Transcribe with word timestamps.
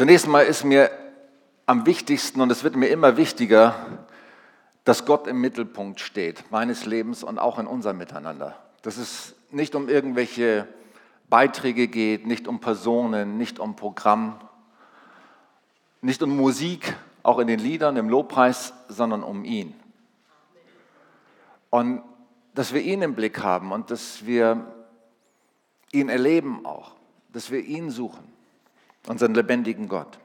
Zunächst 0.00 0.28
mal 0.28 0.46
ist 0.46 0.64
mir 0.64 0.90
am 1.66 1.84
wichtigsten 1.84 2.40
und 2.40 2.50
es 2.50 2.64
wird 2.64 2.74
mir 2.74 2.86
immer 2.86 3.18
wichtiger, 3.18 3.74
dass 4.84 5.04
Gott 5.04 5.26
im 5.26 5.42
Mittelpunkt 5.42 6.00
steht, 6.00 6.50
meines 6.50 6.86
Lebens 6.86 7.22
und 7.22 7.38
auch 7.38 7.58
in 7.58 7.66
unserem 7.66 7.98
Miteinander. 7.98 8.56
Dass 8.80 8.96
es 8.96 9.34
nicht 9.50 9.74
um 9.74 9.90
irgendwelche 9.90 10.66
Beiträge 11.28 11.86
geht, 11.86 12.26
nicht 12.26 12.48
um 12.48 12.60
Personen, 12.60 13.36
nicht 13.36 13.58
um 13.58 13.76
Programm, 13.76 14.40
nicht 16.00 16.22
um 16.22 16.34
Musik, 16.34 16.96
auch 17.22 17.38
in 17.38 17.46
den 17.46 17.60
Liedern, 17.60 17.98
im 17.98 18.08
Lobpreis, 18.08 18.72
sondern 18.88 19.22
um 19.22 19.44
ihn. 19.44 19.74
Und 21.68 22.02
dass 22.54 22.72
wir 22.72 22.80
ihn 22.80 23.02
im 23.02 23.14
Blick 23.14 23.42
haben 23.42 23.70
und 23.70 23.90
dass 23.90 24.24
wir 24.24 24.64
ihn 25.92 26.08
erleben 26.08 26.64
auch, 26.64 26.92
dass 27.34 27.50
wir 27.50 27.60
ihn 27.60 27.90
suchen, 27.90 28.39
unseren 29.10 29.34
lebendigen 29.34 29.88
Gott. 29.88 30.20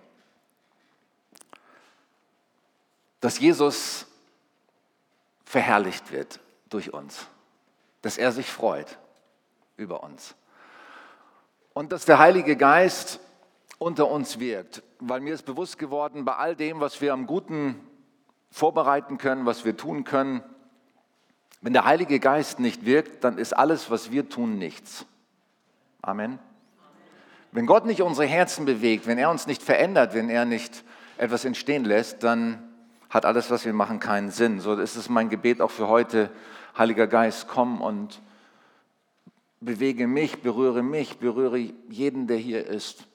Dass 3.20 3.40
Jesus 3.40 4.06
verherrlicht 5.44 6.12
wird 6.12 6.40
durch 6.70 6.94
uns, 6.94 7.26
dass 8.04 8.20
er 8.20 8.32
sich 8.32 8.48
freut 8.48 9.00
über 9.76 10.04
uns 10.04 10.36
und 11.74 11.92
dass 11.92 12.06
der 12.06 12.20
Heilige 12.20 12.56
Geist 12.56 13.20
unter 13.80 14.08
uns 14.08 14.40
wirkt, 14.40 14.84
weil 15.00 15.20
mir 15.20 15.34
ist 15.34 15.48
bewusst 15.48 15.80
geworden, 15.80 16.24
bei 16.24 16.36
all 16.36 16.56
dem, 16.56 16.80
was 16.80 17.02
wir 17.02 17.12
am 17.12 17.26
Guten 17.26 17.82
vorbereiten 18.52 19.18
können, 19.18 19.48
was 19.48 19.66
wir 19.66 19.76
tun 19.76 20.04
können, 20.04 20.44
wenn 21.62 21.74
der 21.74 21.86
Heilige 21.86 22.20
Geist 22.20 22.60
nicht 22.60 22.86
wirkt, 22.86 23.24
dann 23.24 23.40
ist 23.40 23.54
alles, 23.54 23.90
was 23.90 24.12
wir 24.12 24.30
tun, 24.30 24.60
nichts. 24.60 25.08
Amen. 26.04 26.38
Wenn 27.56 27.68
Gott 27.68 27.86
nicht 27.86 28.02
unsere 28.02 28.28
Herzen 28.28 28.66
bewegt, 28.66 29.08
wenn 29.08 29.18
er 29.18 29.30
uns 29.30 29.48
nicht 29.48 29.64
verändert, 29.64 30.14
wenn 30.14 30.30
er 30.30 30.44
nicht 30.44 30.84
etwas 31.16 31.46
entstehen 31.46 31.86
lässt, 31.86 32.22
dann 32.22 32.62
hat 33.10 33.26
alles, 33.26 33.50
was 33.50 33.64
wir 33.64 33.72
machen, 33.72 34.02
keinen 34.02 34.30
Sinn. 34.30 34.60
So 34.60 34.74
ist 34.74 34.98
es 34.98 35.08
mein 35.08 35.30
Gebet 35.30 35.62
auch 35.62 35.72
für 35.72 35.88
heute. 35.88 36.30
Heiliger 36.78 37.08
Geist, 37.08 37.48
komm 37.48 37.80
und 37.80 38.22
bewege 39.62 40.06
mich, 40.06 40.42
berühre 40.42 40.84
mich, 40.84 41.20
berühre 41.20 41.58
jeden, 41.58 42.28
der 42.28 42.36
hier 42.36 42.68
ist, 42.68 43.08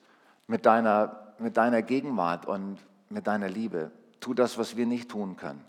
mit 0.47 0.65
deiner, 0.65 1.35
mit 1.39 1.59
deiner 1.59 1.83
Gegenwart 1.83 2.47
und 2.47 2.79
mit 3.11 3.27
deiner 3.27 3.51
Liebe. 3.51 3.91
Tu 4.21 4.33
das, 4.33 4.57
was 4.57 4.75
wir 4.75 4.87
nicht 4.87 5.11
tun 5.11 5.37
können. 5.37 5.63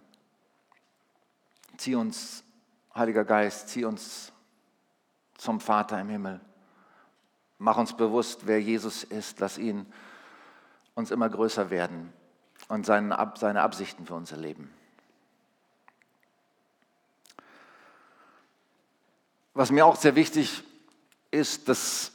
Zieh 1.76 1.96
uns, 1.96 2.46
Heiliger 2.96 3.26
Geist, 3.26 3.68
zieh 3.68 3.84
uns 3.84 4.32
zum 5.36 5.60
Vater 5.60 6.00
im 6.00 6.08
Himmel. 6.08 6.40
Mach 7.64 7.78
uns 7.78 7.96
bewusst, 7.96 8.48
wer 8.48 8.60
Jesus 8.60 9.04
ist. 9.04 9.40
Lass 9.40 9.60
ihn 9.60 9.86
uns 10.96 11.12
immer 11.12 11.30
größer 11.30 11.70
werden 11.70 12.12
und 12.70 12.88
seine, 12.88 13.20
Absichten 13.20 14.08
für 14.08 14.16
unser 14.16 14.36
Leben. 14.36 14.74
Was 19.54 19.70
mir 19.70 19.86
auch 19.86 19.96
sehr 19.96 20.16
wichtig 20.16 20.64
ist, 21.30 21.70
das 21.70 22.14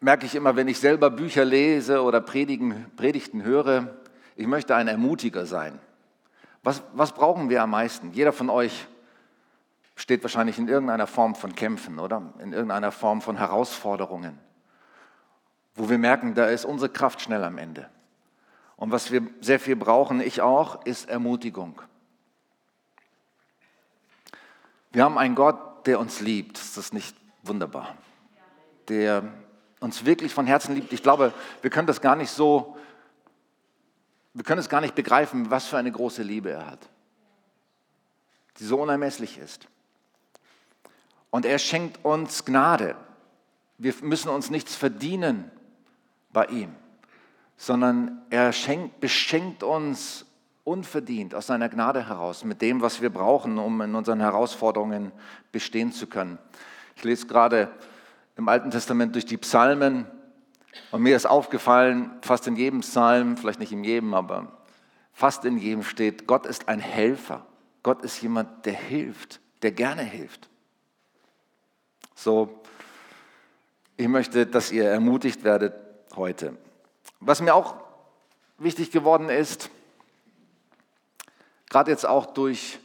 merke 0.00 0.26
ich 0.26 0.34
immer, 0.34 0.56
wenn 0.56 0.66
ich 0.66 0.80
selber 0.80 1.08
Bücher 1.08 1.44
lese 1.44 2.02
oder 2.02 2.20
Predigen, 2.20 2.90
Predigten 2.96 3.44
höre, 3.44 3.96
ich 4.34 4.48
möchte 4.48 4.74
ein 4.74 4.88
Ermutiger 4.88 5.46
sein. 5.46 5.78
Was, 6.64 6.82
was 6.92 7.12
brauchen 7.12 7.50
wir 7.50 7.62
am 7.62 7.70
meisten? 7.70 8.10
Jeder 8.10 8.32
von 8.32 8.50
euch 8.50 8.88
steht 9.96 10.22
wahrscheinlich 10.22 10.58
in 10.58 10.68
irgendeiner 10.68 11.06
Form 11.06 11.34
von 11.34 11.54
Kämpfen 11.54 11.98
oder 11.98 12.32
in 12.38 12.52
irgendeiner 12.52 12.92
Form 12.92 13.20
von 13.20 13.36
Herausforderungen, 13.36 14.38
wo 15.74 15.88
wir 15.88 15.98
merken, 15.98 16.34
da 16.34 16.46
ist 16.46 16.64
unsere 16.64 16.90
Kraft 16.90 17.20
schnell 17.20 17.44
am 17.44 17.58
Ende. 17.58 17.88
Und 18.76 18.90
was 18.90 19.10
wir 19.12 19.22
sehr 19.40 19.60
viel 19.60 19.76
brauchen, 19.76 20.20
ich 20.20 20.40
auch, 20.40 20.84
ist 20.84 21.08
Ermutigung. 21.08 21.80
Wir 24.90 25.04
haben 25.04 25.18
einen 25.18 25.34
Gott, 25.34 25.86
der 25.86 26.00
uns 26.00 26.20
liebt. 26.20 26.58
Ist 26.58 26.76
das 26.76 26.92
nicht 26.92 27.16
wunderbar? 27.42 27.96
Der 28.88 29.22
uns 29.80 30.04
wirklich 30.04 30.34
von 30.34 30.46
Herzen 30.46 30.74
liebt. 30.74 30.92
Ich 30.92 31.02
glaube, 31.02 31.32
wir 31.60 31.70
können 31.70 31.86
das 31.86 32.00
gar 32.00 32.16
nicht 32.16 32.30
so, 32.30 32.76
wir 34.34 34.44
können 34.44 34.60
es 34.60 34.68
gar 34.68 34.80
nicht 34.80 34.94
begreifen, 34.94 35.50
was 35.50 35.66
für 35.66 35.78
eine 35.78 35.90
große 35.90 36.22
Liebe 36.22 36.50
er 36.50 36.66
hat, 36.66 36.88
die 38.58 38.64
so 38.64 38.80
unermesslich 38.80 39.38
ist. 39.38 39.68
Und 41.32 41.44
er 41.44 41.58
schenkt 41.58 42.04
uns 42.04 42.44
Gnade. 42.44 42.94
Wir 43.78 43.92
müssen 44.02 44.28
uns 44.28 44.50
nichts 44.50 44.76
verdienen 44.76 45.50
bei 46.32 46.46
ihm 46.46 46.72
sondern 47.62 48.20
er 48.28 48.52
schenkt, 48.52 48.98
beschenkt 48.98 49.62
uns 49.62 50.26
unverdient 50.64 51.32
aus 51.32 51.46
seiner 51.46 51.68
Gnade 51.68 52.08
heraus 52.08 52.42
mit 52.42 52.60
dem, 52.60 52.82
was 52.82 53.00
wir 53.00 53.10
brauchen, 53.10 53.56
um 53.56 53.80
in 53.82 53.94
unseren 53.94 54.18
Herausforderungen 54.18 55.12
bestehen 55.52 55.92
zu 55.92 56.08
können. 56.08 56.38
Ich 56.96 57.04
lese 57.04 57.28
gerade 57.28 57.68
im 58.36 58.48
Alten 58.48 58.72
Testament 58.72 59.14
durch 59.14 59.26
die 59.26 59.36
Psalmen 59.36 60.06
und 60.90 61.02
mir 61.02 61.14
ist 61.14 61.24
aufgefallen, 61.24 62.10
fast 62.22 62.48
in 62.48 62.56
jedem 62.56 62.80
Psalm, 62.80 63.36
vielleicht 63.36 63.60
nicht 63.60 63.70
in 63.70 63.84
jedem, 63.84 64.12
aber 64.12 64.64
fast 65.12 65.44
in 65.44 65.56
jedem 65.56 65.84
steht, 65.84 66.26
Gott 66.26 66.46
ist 66.46 66.66
ein 66.68 66.80
Helfer. 66.80 67.46
Gott 67.84 68.02
ist 68.02 68.20
jemand, 68.22 68.66
der 68.66 68.74
hilft, 68.74 69.40
der 69.62 69.70
gerne 69.70 70.02
hilft. 70.02 70.48
So, 72.14 72.60
ich 73.96 74.08
möchte, 74.08 74.46
dass 74.46 74.70
ihr 74.70 74.84
ermutigt 74.84 75.44
werdet 75.44 75.74
heute. 76.16 76.56
Was 77.20 77.40
mir 77.40 77.54
auch 77.54 77.74
wichtig 78.58 78.90
geworden 78.90 79.28
ist, 79.28 79.70
gerade 81.70 81.90
jetzt 81.90 82.06
auch 82.06 82.26
durch 82.26 82.78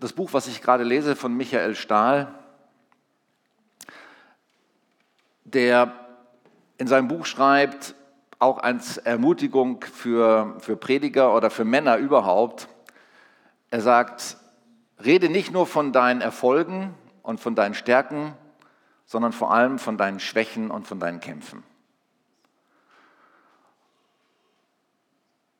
das 0.00 0.12
Buch, 0.12 0.32
was 0.32 0.46
ich 0.46 0.62
gerade 0.62 0.84
lese 0.84 1.16
von 1.16 1.34
Michael 1.34 1.74
Stahl, 1.74 2.34
der 5.44 5.92
in 6.78 6.86
seinem 6.86 7.08
Buch 7.08 7.24
schreibt, 7.24 7.94
auch 8.38 8.58
als 8.58 8.98
Ermutigung 8.98 9.82
für, 9.82 10.56
für 10.58 10.76
Prediger 10.76 11.34
oder 11.34 11.50
für 11.50 11.64
Männer 11.64 11.96
überhaupt, 11.96 12.68
er 13.70 13.80
sagt, 13.80 14.36
rede 15.02 15.28
nicht 15.30 15.52
nur 15.52 15.66
von 15.66 15.92
deinen 15.92 16.20
Erfolgen 16.20 16.94
und 17.26 17.40
von 17.40 17.56
deinen 17.56 17.74
Stärken, 17.74 18.34
sondern 19.04 19.32
vor 19.32 19.52
allem 19.52 19.80
von 19.80 19.98
deinen 19.98 20.20
Schwächen 20.20 20.70
und 20.70 20.86
von 20.86 21.00
deinen 21.00 21.18
Kämpfen. 21.18 21.64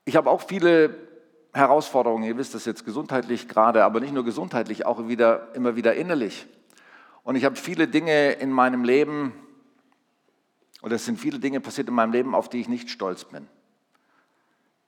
Ich 0.05 0.15
habe 0.15 0.31
auch 0.31 0.43
viele 0.43 0.95
Herausforderungen, 1.53 2.23
ihr 2.23 2.39
wisst 2.39 2.55
das 2.55 2.67
jetzt 2.67 2.85
gesundheitlich 2.85 3.49
gerade, 3.49 3.85
aber 3.85 3.99
nicht 3.99 4.15
nur 4.15 4.25
gesundheitlich, 4.25 4.87
auch 4.87 5.09
wieder, 5.09 5.53
immer 5.57 5.75
wieder 5.75 5.95
innerlich. 5.95 6.47
Und 7.25 7.35
ich 7.35 7.45
habe 7.45 7.57
viele 7.57 7.89
Dinge 7.89 8.33
in 8.35 8.53
meinem 8.53 8.85
Leben, 8.85 9.33
oder 10.83 10.95
es 10.95 11.05
sind 11.05 11.19
viele 11.19 11.41
Dinge 11.41 11.61
passiert 11.61 11.89
in 11.89 11.95
meinem 11.95 12.13
Leben, 12.13 12.37
auf 12.37 12.49
die 12.49 12.61
ich 12.61 12.69
nicht 12.69 12.91
stolz 12.91 13.25
bin, 13.25 13.49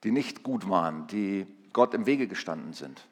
die 0.05 0.11
nicht 0.11 0.43
gut 0.43 0.69
waren, 0.69 1.07
die 1.07 1.45
Gott 1.73 1.93
im 1.93 2.05
Wege 2.05 2.29
gestanden 2.29 2.71
sind. 2.71 3.05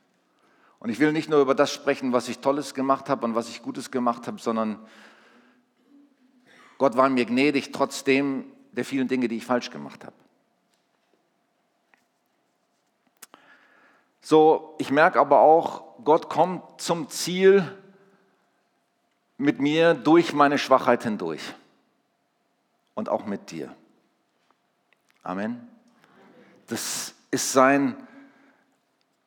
Und 0.79 0.89
ich 0.89 0.99
will 0.99 1.11
nicht 1.11 1.29
nur 1.29 1.41
über 1.41 1.55
das 1.55 1.71
sprechen, 1.71 2.13
was 2.13 2.27
ich 2.27 2.39
Tolles 2.39 2.73
gemacht 2.73 3.09
habe 3.09 3.25
und 3.25 3.35
was 3.35 3.49
ich 3.49 3.61
Gutes 3.61 3.91
gemacht 3.91 4.27
habe, 4.27 4.39
sondern 4.39 4.79
Gott 6.77 6.95
war 6.95 7.09
mir 7.09 7.25
gnädig 7.25 7.71
trotzdem 7.71 8.51
der 8.71 8.85
vielen 8.85 9.07
Dinge, 9.07 9.27
die 9.27 9.37
ich 9.37 9.45
falsch 9.45 9.71
gemacht 9.71 10.05
habe. 10.05 10.15
So, 14.21 14.75
ich 14.77 14.91
merke 14.91 15.19
aber 15.19 15.39
auch, 15.39 16.03
Gott 16.03 16.29
kommt 16.29 16.81
zum 16.81 17.09
Ziel 17.09 17.65
mit 19.37 19.59
mir 19.59 19.93
durch 19.93 20.33
meine 20.33 20.57
Schwachheit 20.57 21.03
hindurch 21.03 21.41
und 22.93 23.09
auch 23.09 23.25
mit 23.25 23.51
dir. 23.51 23.73
Amen. 25.23 25.67
Das 26.67 27.15
ist 27.31 27.53
sein, 27.53 28.06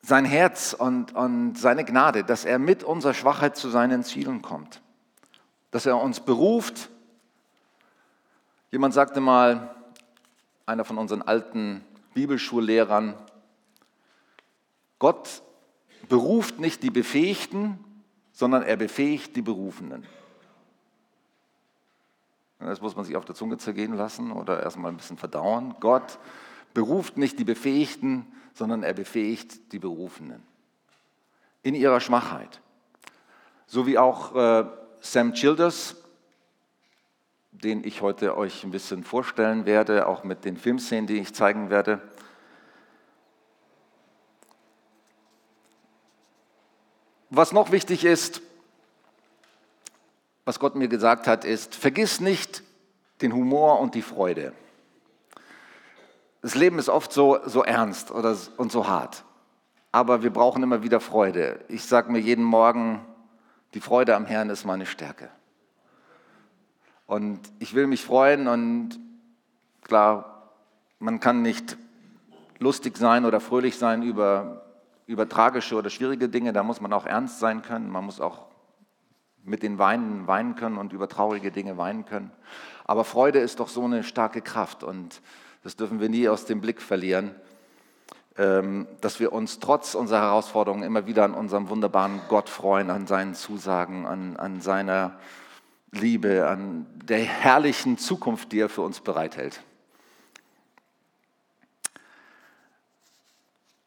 sein 0.02 0.24
Herz 0.24 0.72
und, 0.72 1.14
und 1.14 1.56
seine 1.56 1.84
Gnade, 1.84 2.24
dass 2.24 2.44
er 2.44 2.58
mit 2.58 2.82
unserer 2.82 3.14
Schwachheit 3.14 3.56
zu 3.56 3.68
seinen 3.68 4.02
Zielen 4.02 4.42
kommt. 4.42 4.80
Dass 5.70 5.86
er 5.86 6.00
uns 6.00 6.20
beruft. 6.20 6.88
Jemand 8.70 8.94
sagte 8.94 9.20
mal, 9.20 9.74
einer 10.66 10.84
von 10.84 10.98
unseren 10.98 11.22
alten 11.22 11.84
Bibelschullehrern, 12.14 13.14
Gott 14.98 15.42
beruft 16.08 16.58
nicht 16.58 16.82
die 16.82 16.90
Befähigten, 16.90 17.78
sondern 18.32 18.62
er 18.62 18.76
befähigt 18.76 19.36
die 19.36 19.42
Berufenen. 19.42 20.06
Das 22.58 22.80
muss 22.82 22.94
man 22.94 23.04
sich 23.04 23.16
auf 23.16 23.24
der 23.24 23.34
Zunge 23.34 23.56
zergehen 23.56 23.94
lassen 23.94 24.32
oder 24.32 24.62
erstmal 24.62 24.92
ein 24.92 24.96
bisschen 24.96 25.16
verdauern. 25.16 25.74
Gott 25.80 26.18
beruft 26.74 27.16
nicht 27.16 27.38
die 27.38 27.44
Befähigten, 27.44 28.26
sondern 28.54 28.82
er 28.82 28.94
befähigt 28.94 29.72
die 29.72 29.78
Berufenen. 29.78 30.42
In 31.62 31.74
ihrer 31.74 32.00
Schwachheit. 32.00 32.60
So 33.66 33.86
wie 33.86 33.98
auch 33.98 34.34
äh, 34.34 34.64
Sam 35.00 35.34
Childers 35.34 35.96
den 37.62 37.84
ich 37.84 38.00
heute 38.00 38.36
euch 38.36 38.64
ein 38.64 38.70
bisschen 38.70 39.04
vorstellen 39.04 39.66
werde, 39.66 40.06
auch 40.06 40.24
mit 40.24 40.44
den 40.44 40.56
Filmszenen, 40.56 41.06
die 41.06 41.18
ich 41.18 41.34
zeigen 41.34 41.70
werde. 41.70 42.00
Was 47.28 47.52
noch 47.52 47.70
wichtig 47.70 48.04
ist, 48.04 48.40
was 50.44 50.58
Gott 50.58 50.74
mir 50.74 50.88
gesagt 50.88 51.26
hat, 51.26 51.44
ist, 51.44 51.74
vergiss 51.74 52.20
nicht 52.20 52.62
den 53.20 53.32
Humor 53.32 53.78
und 53.78 53.94
die 53.94 54.02
Freude. 54.02 54.52
Das 56.42 56.54
Leben 56.54 56.78
ist 56.78 56.88
oft 56.88 57.12
so, 57.12 57.38
so 57.44 57.62
ernst 57.62 58.10
oder, 58.10 58.36
und 58.56 58.72
so 58.72 58.88
hart, 58.88 59.24
aber 59.92 60.22
wir 60.22 60.30
brauchen 60.30 60.62
immer 60.62 60.82
wieder 60.82 61.00
Freude. 61.00 61.60
Ich 61.68 61.84
sage 61.84 62.10
mir 62.10 62.18
jeden 62.18 62.44
Morgen, 62.44 63.04
die 63.74 63.80
Freude 63.80 64.16
am 64.16 64.24
Herrn 64.24 64.48
ist 64.48 64.64
meine 64.64 64.86
Stärke. 64.86 65.28
Und 67.06 67.40
ich 67.58 67.74
will 67.74 67.86
mich 67.86 68.04
freuen 68.04 68.48
und 68.48 68.98
klar, 69.82 70.52
man 70.98 71.20
kann 71.20 71.42
nicht 71.42 71.76
lustig 72.58 72.96
sein 72.96 73.24
oder 73.24 73.40
fröhlich 73.40 73.76
sein 73.78 74.02
über, 74.02 74.64
über 75.06 75.28
tragische 75.28 75.74
oder 75.74 75.90
schwierige 75.90 76.28
Dinge, 76.28 76.52
da 76.52 76.62
muss 76.62 76.80
man 76.80 76.92
auch 76.92 77.06
ernst 77.06 77.40
sein 77.40 77.62
können, 77.62 77.90
man 77.90 78.04
muss 78.04 78.20
auch 78.20 78.46
mit 79.42 79.62
den 79.62 79.78
Weinen 79.78 80.26
weinen 80.26 80.54
können 80.54 80.78
und 80.78 80.92
über 80.92 81.08
traurige 81.08 81.50
Dinge 81.50 81.76
weinen 81.76 82.04
können. 82.04 82.30
Aber 82.84 83.04
Freude 83.04 83.40
ist 83.40 83.60
doch 83.60 83.68
so 83.68 83.84
eine 83.84 84.04
starke 84.04 84.42
Kraft 84.42 84.84
und 84.84 85.20
das 85.62 85.76
dürfen 85.76 86.00
wir 86.00 86.08
nie 86.08 86.28
aus 86.28 86.46
dem 86.46 86.60
Blick 86.60 86.80
verlieren, 86.80 87.34
ähm, 88.38 88.86
dass 89.00 89.20
wir 89.20 89.32
uns 89.32 89.58
trotz 89.58 89.94
unserer 89.94 90.22
Herausforderungen 90.22 90.82
immer 90.82 91.06
wieder 91.06 91.24
an 91.24 91.34
unserem 91.34 91.68
wunderbaren 91.68 92.20
Gott 92.28 92.48
freuen, 92.48 92.90
an 92.90 93.06
seinen 93.06 93.34
Zusagen, 93.34 94.06
an, 94.06 94.36
an 94.36 94.60
seiner 94.60 95.18
Liebe, 95.92 96.48
an 96.48 96.86
der 97.04 97.18
herrlichen 97.18 97.98
Zukunft, 97.98 98.52
die 98.52 98.60
er 98.60 98.68
für 98.68 98.82
uns 98.82 99.00
bereithält. 99.00 99.62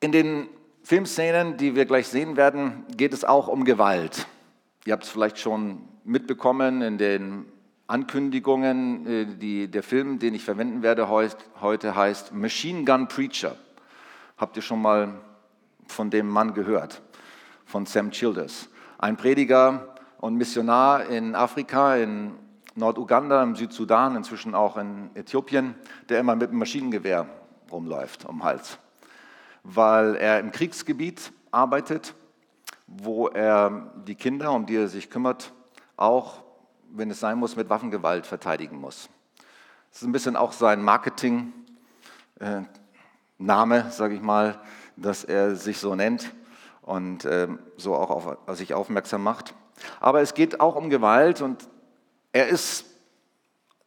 In 0.02 0.12
den 0.12 0.50
Filmszenen, 0.84 1.56
die 1.56 1.76
wir 1.76 1.86
gleich 1.86 2.10
sehen 2.10 2.36
werden, 2.36 2.86
geht 2.98 3.14
es 3.14 3.24
auch 3.24 3.48
um 3.48 3.64
Gewalt. 3.64 4.28
Ihr 4.86 4.92
habt 4.92 5.06
es 5.06 5.10
vielleicht 5.10 5.40
schon 5.40 5.88
mitbekommen 6.04 6.82
in 6.82 6.98
den 6.98 7.46
Ankündigungen. 7.88 9.08
Äh, 9.08 9.26
die, 9.38 9.70
der 9.70 9.84
Film, 9.84 10.20
den 10.20 10.34
ich 10.34 10.44
verwenden 10.44 10.82
werde 10.82 11.08
heute, 11.10 11.96
heißt 11.96 12.34
Machine 12.34 12.86
Gun 12.86 13.08
Preacher. 13.08 13.56
Habt 14.38 14.56
ihr 14.58 14.62
schon 14.62 14.82
mal 14.82 15.14
von 15.88 16.10
dem 16.10 16.28
Mann 16.28 16.54
gehört? 16.54 17.02
Von 17.66 17.86
Sam 17.86 18.12
Childers. 18.12 18.70
Ein 18.98 19.18
Prediger 19.18 19.96
und 20.20 20.36
Missionar 20.36 21.06
in 21.06 21.36
Afrika, 21.36 21.96
in 21.96 22.34
Norduganda, 22.76 23.44
im 23.44 23.56
Südsudan, 23.56 24.16
inzwischen 24.16 24.56
auch 24.56 24.78
in 24.78 25.10
Äthiopien, 25.16 25.76
der 26.10 26.20
immer 26.20 26.36
mit 26.36 26.50
einem 26.50 26.60
Maschinengewehr 26.60 27.28
rumläuft 27.72 28.26
um 28.26 28.38
den 28.38 28.44
Hals, 28.44 28.78
weil 29.64 30.16
er 30.16 30.40
im 30.40 30.52
Kriegsgebiet 30.52 31.32
arbeitet 31.52 32.16
wo 32.88 33.28
er 33.28 33.92
die 34.08 34.16
Kinder, 34.16 34.52
um 34.52 34.66
die 34.66 34.76
er 34.76 34.88
sich 34.88 35.10
kümmert, 35.10 35.54
auch, 35.98 36.43
wenn 36.96 37.10
es 37.10 37.20
sein 37.20 37.40
muss, 37.40 37.56
mit 37.56 37.70
Waffengewalt 37.70 38.28
verteidigen 38.28 38.80
muss. 38.80 39.10
Das 39.90 40.02
ist 40.02 40.08
ein 40.08 40.12
bisschen 40.12 40.36
auch 40.36 40.52
sein 40.54 40.82
Marketing-Name, 40.82 43.78
äh, 43.78 43.92
sage 43.92 44.16
ich 44.16 44.22
mal, 44.22 44.60
dass 44.96 45.24
er 45.24 45.56
sich 45.56 45.80
so 45.80 45.96
nennt 45.96 46.32
und 46.82 47.26
ähm, 47.26 47.60
so 47.78 47.96
auch 47.96 48.12
auf, 48.12 48.38
auf 48.48 48.58
sich 48.58 48.74
aufmerksam 48.74 49.24
macht. 49.24 49.56
Aber 50.00 50.22
es 50.22 50.36
geht 50.36 50.60
auch 50.60 50.76
um 50.76 50.90
Gewalt 50.90 51.42
und 51.42 51.68
er 52.32 52.48
ist 52.48 52.86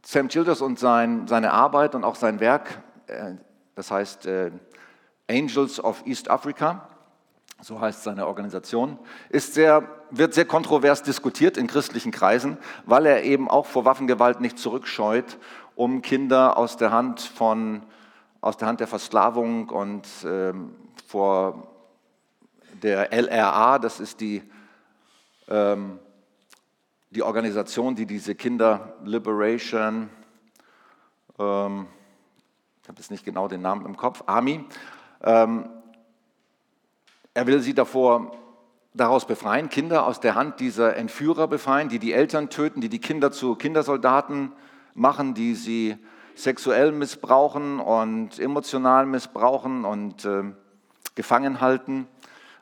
Sam 0.05 0.29
Childers 0.29 0.61
und 0.61 0.79
sein, 0.79 1.27
seine 1.29 1.53
Arbeit 1.53 1.95
und 1.95 2.05
auch 2.05 2.17
sein 2.17 2.41
Werk, 2.41 2.83
äh, 3.07 3.35
das 3.75 3.91
heißt 3.91 4.27
äh, 4.27 4.51
Angels 5.29 5.83
of 5.83 6.05
East 6.07 6.31
Africa, 6.31 6.89
so 7.63 7.81
heißt 7.81 8.03
seine 8.03 8.27
Organisation, 8.27 8.99
ist 9.29 9.55
sehr, 9.55 9.89
wird 10.11 10.35
sehr 10.35 10.45
kontrovers 10.45 11.03
diskutiert 11.03 11.57
in 11.57 11.67
christlichen 11.67 12.13
Kreisen, 12.13 12.59
weil 12.85 13.07
er 13.07 13.25
eben 13.25 13.49
auch 13.49 13.67
vor 13.67 13.85
Waffengewalt 13.85 14.41
nicht 14.41 14.59
zurückscheut, 14.59 15.39
um 15.75 16.03
Kinder 16.03 16.57
aus 16.57 16.77
der 16.77 16.93
Hand, 16.93 17.21
von, 17.21 17.83
aus 18.41 18.57
der, 18.57 18.69
Hand 18.69 18.81
der 18.81 18.87
Versklavung 18.87 19.69
und 19.71 20.07
ähm, 20.25 20.75
vor 21.07 21.69
der 22.83 23.13
LRA, 23.13 23.79
das 23.79 24.01
ist 24.01 24.21
die, 24.21 24.43
ähm, 25.49 25.99
die 27.11 27.23
Organisation, 27.23 27.95
die 27.95 28.07
diese 28.07 28.35
Kinder 28.35 28.95
Liberation, 29.03 30.11
ähm, 31.39 31.87
ich 32.83 32.89
habe 32.89 33.01
jetzt 33.01 33.11
nicht 33.11 33.25
genau 33.25 33.49
den 33.49 33.63
Namen 33.63 33.85
im 33.87 33.97
Kopf, 33.97 34.23
Army, 34.27 34.65
ähm, 35.23 35.69
er 37.37 37.47
will 37.47 37.61
sie 37.61 37.75
davor 37.75 38.33
daraus 38.95 39.27
befreien, 39.27 39.69
Kinder 39.69 40.07
aus 40.07 40.21
der 40.21 40.35
Hand 40.37 40.59
dieser 40.59 40.97
Entführer 40.97 41.47
befreien, 41.49 41.91
die 41.91 41.99
die 41.99 42.15
Eltern 42.15 42.49
töten, 42.49 42.81
die 42.81 42.89
die 42.89 42.99
Kinder 42.99 43.31
zu 43.31 43.57
Kindersoldaten 43.57 44.53
machen, 44.95 45.35
die 45.35 45.55
sie 45.55 45.99
sexuell 46.35 46.93
missbrauchen 46.93 47.79
und 47.79 48.39
emotional 48.39 49.05
missbrauchen 49.05 49.85
und 49.85 50.25
äh, 50.25 50.45
gefangen 51.15 51.61
halten. 51.61 52.09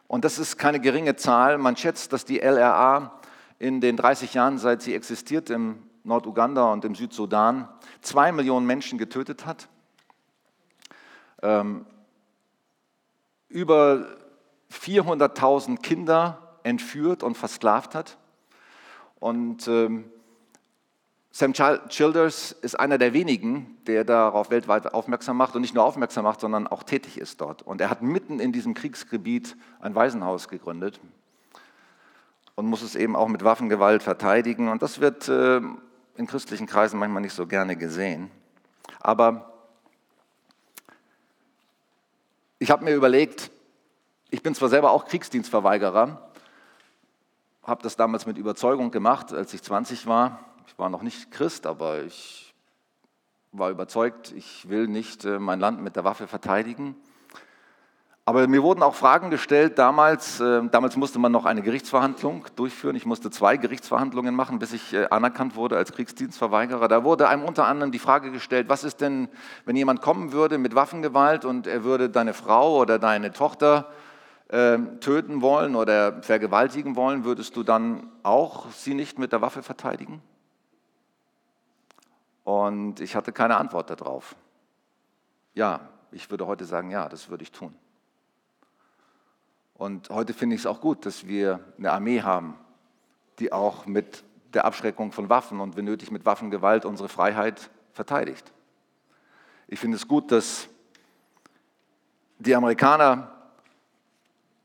Und 0.09 0.25
das 0.25 0.41
ist 0.41 0.59
keine 0.59 0.81
geringe 0.81 1.15
Zahl. 1.15 1.57
Man 1.57 1.77
schätzt, 1.77 2.13
dass 2.13 2.25
die 2.25 2.41
LRA 2.41 3.21
in 3.61 3.81
den 3.81 3.97
30 3.97 4.35
Jahren, 4.35 4.59
seit 4.59 4.83
sie 4.83 4.97
existiert, 4.97 5.51
im 5.51 5.85
Norduganda 6.03 6.73
und 6.73 6.85
im 6.85 6.97
Südsudan, 6.97 7.69
zwei 8.01 8.33
Millionen 8.33 8.67
Menschen 8.67 8.99
getötet 8.99 9.47
hat. 9.47 9.69
Ähm, 11.43 11.87
über 13.49 14.24
400.000 14.75 15.81
Kinder 15.81 16.59
entführt 16.63 17.23
und 17.23 17.37
versklavt 17.37 17.95
hat. 17.95 18.19
Und 19.21 19.69
ähm, 19.69 20.05
Sam 21.31 21.53
Childers 21.53 22.53
ist 22.53 22.79
einer 22.79 22.97
der 22.97 23.13
wenigen, 23.13 23.77
der 23.87 24.05
darauf 24.05 24.51
weltweit 24.51 24.95
aufmerksam 24.95 25.37
macht 25.37 25.57
und 25.57 25.63
nicht 25.63 25.75
nur 25.75 25.85
aufmerksam 25.85 26.25
macht, 26.25 26.41
sondern 26.41 26.69
auch 26.69 26.85
tätig 26.85 27.19
ist 27.19 27.41
dort. 27.41 27.63
Und 27.63 27.81
er 27.81 27.91
hat 27.91 28.03
mitten 28.03 28.39
in 28.39 28.53
diesem 28.53 28.75
Kriegsgebiet 28.75 29.57
ein 29.81 29.95
Waisenhaus 29.97 30.49
gegründet 30.49 31.01
und 32.55 32.67
muss 32.67 32.83
es 32.83 32.95
eben 32.95 33.17
auch 33.17 33.27
mit 33.27 33.43
Waffengewalt 33.43 34.03
verteidigen. 34.03 34.69
Und 34.69 34.83
das 34.83 35.01
wird 35.01 35.29
äh, 35.29 35.61
in 36.17 36.27
christlichen 36.29 36.67
Kreisen 36.67 37.01
manchmal 37.01 37.23
nicht 37.23 37.35
so 37.35 37.47
gerne 37.47 37.77
gesehen. 37.77 38.31
Aber 39.01 39.53
ich 42.61 42.71
habe 42.71 42.85
mir 42.85 42.95
überlegt, 42.95 43.51
ich 44.35 44.43
bin 44.43 44.53
zwar 44.53 44.69
selber 44.69 44.91
auch 44.91 45.05
Kriegsdienstverweigerer, 45.05 46.21
habe 47.63 47.83
das 47.85 47.95
damals 47.95 48.27
mit 48.27 48.37
Überzeugung 48.37 48.91
gemacht, 48.91 49.33
als 49.33 49.55
ich 49.55 49.63
20 49.63 50.09
war. 50.09 50.41
Ich 50.67 50.77
war 50.77 50.89
noch 50.89 51.03
nicht 51.03 51.31
Christ, 51.31 51.67
aber 51.67 52.03
ich 52.03 52.53
war 53.53 53.71
überzeugt, 53.71 54.33
ich 54.33 54.69
will 54.69 54.89
nicht 54.89 55.25
äh, 55.25 55.39
mein 55.39 55.61
Land 55.61 55.81
mit 55.81 55.95
der 55.95 56.03
Waffe 56.03 56.27
verteidigen. 56.27 56.97
Aber 58.25 58.49
mir 58.49 58.65
wurden 58.65 58.83
auch 58.83 58.97
Fragen 58.97 59.31
gestellt 59.31 59.79
damals. 59.79 60.41
Äh, 60.41 60.63
damals 60.69 60.97
musste 60.97 61.21
man 61.21 61.31
noch 61.31 61.45
eine 61.45 61.63
Gerichtsverhandlung 61.63 62.47
durchführen. 62.57 62.97
Ich 62.97 63.07
musste 63.07 63.31
zwei 63.31 63.57
Gerichtsverhandlungen 63.57 64.35
machen, 64.35 64.59
bis 64.59 64.73
ich 64.73 64.95
äh, 64.95 65.07
anerkannt 65.11 65.55
wurde 65.55 65.77
als 65.77 65.93
Kriegsdienstverweigerer. 65.93 66.89
Da 66.89 67.05
wurde 67.05 67.29
einem 67.29 67.45
unter 67.45 67.67
anderem 67.67 67.93
die 67.93 68.01
Frage 68.01 68.33
gestellt, 68.33 68.69
was 68.69 68.83
ist 68.83 69.01
denn, 69.01 69.29
wenn 69.65 69.77
jemand 69.77 70.03
kommen 70.03 70.33
würde 70.33 70.59
mit 70.59 70.75
Waffengewalt 70.75 71.45
und 71.45 71.69
er 71.69 71.85
würde 71.85 72.11
deine 72.11 72.35
Frau 72.35 72.81
oder 72.81 72.99
deine 72.99 73.31
Tochter 73.31 73.93
ähm, 74.55 75.01
töten 75.01 75.43
wollen 75.43 75.75
oder 75.75 76.23
vergewaltigen 76.23 76.95
wollen, 76.95 77.25
würdest 77.25 77.57
du 77.57 77.65
dann 77.65 78.09
auch 78.23 78.71
sie 78.71 78.95
nicht 78.95 79.19
mit 79.19 79.33
der 79.33 79.41
Waffe 79.41 79.65
verteidigen? 79.65 80.23
Und 82.45 83.01
ich 83.01 83.17
hatte 83.17 83.33
keine 83.33 83.57
Antwort 83.57 83.91
darauf. 83.91 84.37
Ja, 85.55 85.81
ich 86.13 86.31
würde 86.31 86.47
heute 86.47 86.67
sagen, 86.67 86.93
ja, 86.93 87.09
das 87.09 87.29
würde 87.31 87.43
ich 87.43 87.51
tun. 87.51 87.75
Und 89.75 90.09
heute 90.11 90.35
finde 90.35 90.55
ich 90.55 90.63
es 90.63 90.67
auch 90.67 90.81
gut, 90.81 91.05
dass 91.05 91.27
wir 91.27 91.59
eine 91.77 91.91
Armee 91.91 92.23
haben, 92.23 92.57
die 93.41 93.53
auch 93.53 93.87
mit 93.87 94.23
der 94.53 94.67
Abschreckung 94.67 95.11
von 95.11 95.29
Waffen 95.29 95.59
und 95.59 95.77
wenn 95.77 95.85
nötig 95.85 96.13
mit 96.13 96.25
Waffengewalt 96.27 96.85
unsere 96.85 97.09
Freiheit 97.09 97.71
verteidigt. 97.93 98.53
Ich 99.67 99.81
finde 99.81 99.97
es 99.97 100.07
gut, 100.07 100.31
dass 100.31 100.69
die 102.39 102.55
Amerikaner 102.55 103.34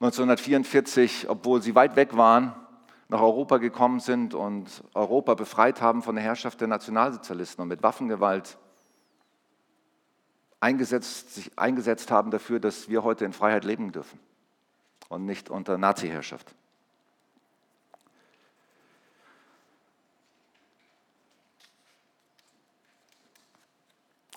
1944, 0.01 1.29
obwohl 1.29 1.61
sie 1.61 1.75
weit 1.75 1.97
weg 1.97 2.15
waren, 2.15 2.55
nach 3.09 3.19
Europa 3.19 3.57
gekommen 3.57 3.99
sind 3.99 4.33
und 4.33 4.83
Europa 4.93 5.33
befreit 5.33 5.81
haben 5.81 6.03
von 6.03 6.15
der 6.15 6.23
Herrschaft 6.23 6.61
der 6.61 6.69
Nationalsozialisten 6.69 7.61
und 7.61 7.67
mit 7.67 7.83
Waffengewalt 7.83 8.57
eingesetzt, 10.61 11.35
sich 11.35 11.51
eingesetzt 11.57 12.11
haben 12.11 12.31
dafür, 12.31 12.61
dass 12.61 12.87
wir 12.87 13.03
heute 13.03 13.25
in 13.25 13.33
Freiheit 13.33 13.65
leben 13.65 13.91
dürfen 13.91 14.19
und 15.09 15.25
nicht 15.25 15.49
unter 15.49 15.77
Nazi-Herrschaft. 15.77 16.55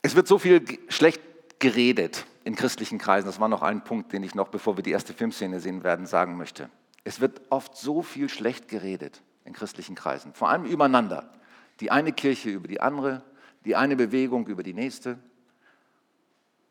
Es 0.03 0.17
wird 0.17 0.27
so 0.27 0.39
viel 0.39 0.65
schlecht 0.89 1.21
geredet 1.61 2.27
in 2.45 2.57
christlichen 2.57 2.99
Kreisen. 2.99 3.27
Das 3.27 3.41
war 3.41 3.49
noch 3.49 3.63
ein 3.63 3.85
Punkt, 3.85 4.13
den 4.13 4.23
ich 4.23 4.35
noch, 4.35 4.49
bevor 4.49 4.77
wir 4.77 4.83
die 4.83 4.91
erste 4.91 5.15
Filmszene 5.15 5.61
sehen 5.61 5.85
werden, 5.85 6.07
sagen 6.07 6.37
möchte. 6.37 6.69
Es 7.05 7.21
wird 7.21 7.41
oft 7.51 7.77
so 7.77 8.03
viel 8.03 8.29
schlecht 8.29 8.69
geredet 8.69 9.23
in 9.45 9.53
christlichen 9.53 9.95
Kreisen, 9.95 10.35
vor 10.35 10.51
allem 10.51 10.65
übereinander. 10.65 11.31
Die 11.81 11.91
eine 11.91 12.13
Kirche 12.13 12.51
über 12.51 12.69
die 12.69 12.81
andere, 12.81 13.23
die 13.65 13.77
eine 13.77 13.97
Bewegung 13.97 14.47
über 14.47 14.63
die 14.63 14.75
nächste, 14.75 15.19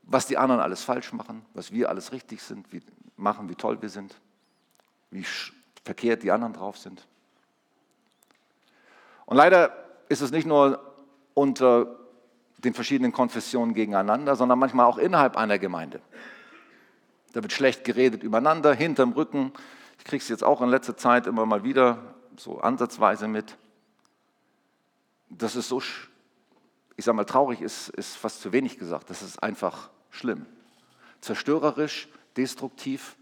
was 0.03 0.27
die 0.27 0.37
anderen 0.37 0.61
alles 0.61 0.83
falsch 0.83 1.13
machen, 1.13 1.45
was 1.53 1.71
wir 1.71 1.89
alles 1.89 2.11
richtig 2.11 2.41
sind, 2.41 2.71
wie, 2.71 2.81
machen, 3.17 3.49
wie 3.49 3.55
toll 3.55 3.81
wir 3.81 3.89
sind, 3.89 4.15
wie 5.09 5.25
verkehrt 5.83 6.23
die 6.23 6.31
anderen 6.31 6.53
drauf 6.53 6.77
sind. 6.77 7.07
Und 9.25 9.37
leider 9.37 9.73
ist 10.09 10.21
es 10.21 10.31
nicht 10.31 10.45
nur 10.45 10.93
unter 11.33 12.00
den 12.63 12.73
verschiedenen 12.73 13.11
Konfessionen 13.11 13.73
gegeneinander, 13.73 14.35
sondern 14.35 14.59
manchmal 14.59 14.85
auch 14.85 14.97
innerhalb 14.97 15.35
einer 15.37 15.59
Gemeinde. 15.59 16.01
Da 17.33 17.41
wird 17.41 17.53
schlecht 17.53 17.83
geredet 17.83 18.23
übereinander, 18.23 18.73
hinterm 18.73 19.13
Rücken. 19.13 19.53
Ich 19.97 20.03
kriege 20.03 20.21
es 20.21 20.29
jetzt 20.29 20.43
auch 20.43 20.61
in 20.61 20.69
letzter 20.69 20.97
Zeit 20.97 21.27
immer 21.27 21.45
mal 21.45 21.63
wieder 21.63 22.15
so 22.37 22.59
ansatzweise 22.59 23.27
mit. 23.27 23.57
Das 25.29 25.55
ist 25.55 25.69
so, 25.69 25.81
ich 26.97 27.05
sage 27.05 27.15
mal, 27.15 27.23
traurig 27.23 27.61
ist, 27.61 27.89
ist 27.89 28.17
fast 28.17 28.41
zu 28.41 28.51
wenig 28.51 28.77
gesagt. 28.77 29.09
Das 29.09 29.21
ist 29.21 29.41
einfach 29.41 29.89
schlimm. 30.09 30.45
Zerstörerisch, 31.21 32.09
destruktiv. 32.35 33.15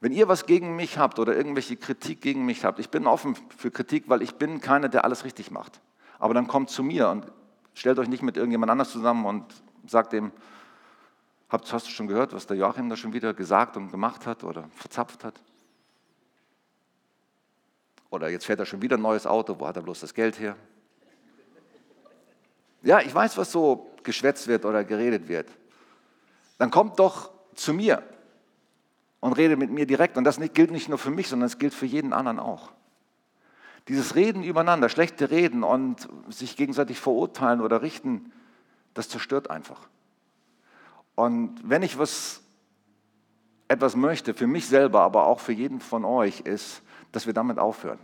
Wenn 0.00 0.12
ihr 0.12 0.28
was 0.28 0.46
gegen 0.46 0.76
mich 0.76 0.96
habt 0.96 1.18
oder 1.18 1.36
irgendwelche 1.36 1.76
Kritik 1.76 2.20
gegen 2.20 2.46
mich 2.46 2.64
habt, 2.64 2.78
ich 2.78 2.90
bin 2.90 3.06
offen 3.06 3.36
für 3.56 3.72
Kritik, 3.72 4.04
weil 4.06 4.22
ich 4.22 4.36
bin 4.36 4.60
keiner, 4.60 4.88
der 4.88 5.04
alles 5.04 5.24
richtig 5.24 5.50
macht. 5.50 5.80
Aber 6.20 6.34
dann 6.34 6.46
kommt 6.46 6.70
zu 6.70 6.84
mir 6.84 7.08
und 7.08 7.26
stellt 7.78 7.98
euch 7.98 8.08
nicht 8.08 8.22
mit 8.22 8.36
irgendjemand 8.36 8.70
anders 8.70 8.90
zusammen 8.90 9.24
und 9.24 9.44
sagt 9.86 10.12
dem, 10.12 10.32
hast 11.48 11.86
du 11.86 11.90
schon 11.90 12.08
gehört, 12.08 12.32
was 12.32 12.46
der 12.46 12.56
Joachim 12.56 12.88
da 12.88 12.96
schon 12.96 13.12
wieder 13.12 13.32
gesagt 13.32 13.76
und 13.76 13.90
gemacht 13.90 14.26
hat 14.26 14.44
oder 14.44 14.68
verzapft 14.74 15.24
hat? 15.24 15.40
Oder 18.10 18.30
jetzt 18.30 18.46
fährt 18.46 18.58
er 18.58 18.66
schon 18.66 18.82
wieder 18.82 18.96
ein 18.96 19.02
neues 19.02 19.26
Auto, 19.26 19.58
wo 19.58 19.66
hat 19.66 19.76
er 19.76 19.82
bloß 19.82 20.00
das 20.00 20.14
Geld 20.14 20.38
her? 20.40 20.56
Ja, 22.82 23.00
ich 23.00 23.14
weiß, 23.14 23.36
was 23.36 23.52
so 23.52 23.90
geschwätzt 24.02 24.46
wird 24.48 24.64
oder 24.64 24.84
geredet 24.84 25.28
wird. 25.28 25.48
Dann 26.58 26.70
kommt 26.70 26.98
doch 26.98 27.30
zu 27.54 27.74
mir 27.74 28.02
und 29.20 29.32
redet 29.34 29.58
mit 29.58 29.70
mir 29.70 29.86
direkt. 29.86 30.16
Und 30.16 30.24
das 30.24 30.38
gilt 30.54 30.70
nicht 30.70 30.88
nur 30.88 30.98
für 30.98 31.10
mich, 31.10 31.28
sondern 31.28 31.46
es 31.46 31.58
gilt 31.58 31.74
für 31.74 31.86
jeden 31.86 32.12
anderen 32.12 32.38
auch. 32.38 32.72
Dieses 33.88 34.14
Reden 34.14 34.42
übereinander, 34.42 34.88
schlechte 34.88 35.30
Reden 35.30 35.64
und 35.64 36.08
sich 36.28 36.56
gegenseitig 36.56 37.00
verurteilen 37.00 37.60
oder 37.62 37.80
richten, 37.80 38.32
das 38.94 39.08
zerstört 39.08 39.50
einfach. 39.50 39.88
Und 41.14 41.58
wenn 41.64 41.82
ich 41.82 41.98
was, 41.98 42.42
etwas 43.66 43.96
möchte, 43.96 44.34
für 44.34 44.46
mich 44.46 44.66
selber, 44.66 45.00
aber 45.00 45.26
auch 45.26 45.40
für 45.40 45.52
jeden 45.52 45.80
von 45.80 46.04
euch, 46.04 46.40
ist, 46.40 46.82
dass 47.12 47.26
wir 47.26 47.32
damit 47.32 47.58
aufhören. 47.58 47.98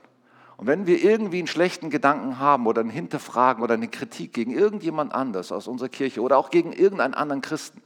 Und 0.57 0.67
wenn 0.67 0.87
wir 0.87 1.03
irgendwie 1.03 1.39
einen 1.39 1.49
schlechten 1.49 1.91
Gedanken 1.91 2.39
haben 2.39 2.67
oder 2.67 2.81
ein 2.81 2.91
Hinterfragen 2.91 3.63
oder 3.63 3.75
eine 3.75 3.89
Kritik 3.89 4.33
gegen 4.33 4.53
irgendjemand 4.53 5.13
anders 5.13 5.53
aus 5.53 5.67
unserer 5.67 5.89
Kirche 5.89 6.23
oder 6.23 6.39
auch 6.39 6.51
gegen 6.51 6.73
irgendeinen 6.73 7.15
anderen 7.15 7.43
Christen, 7.43 7.83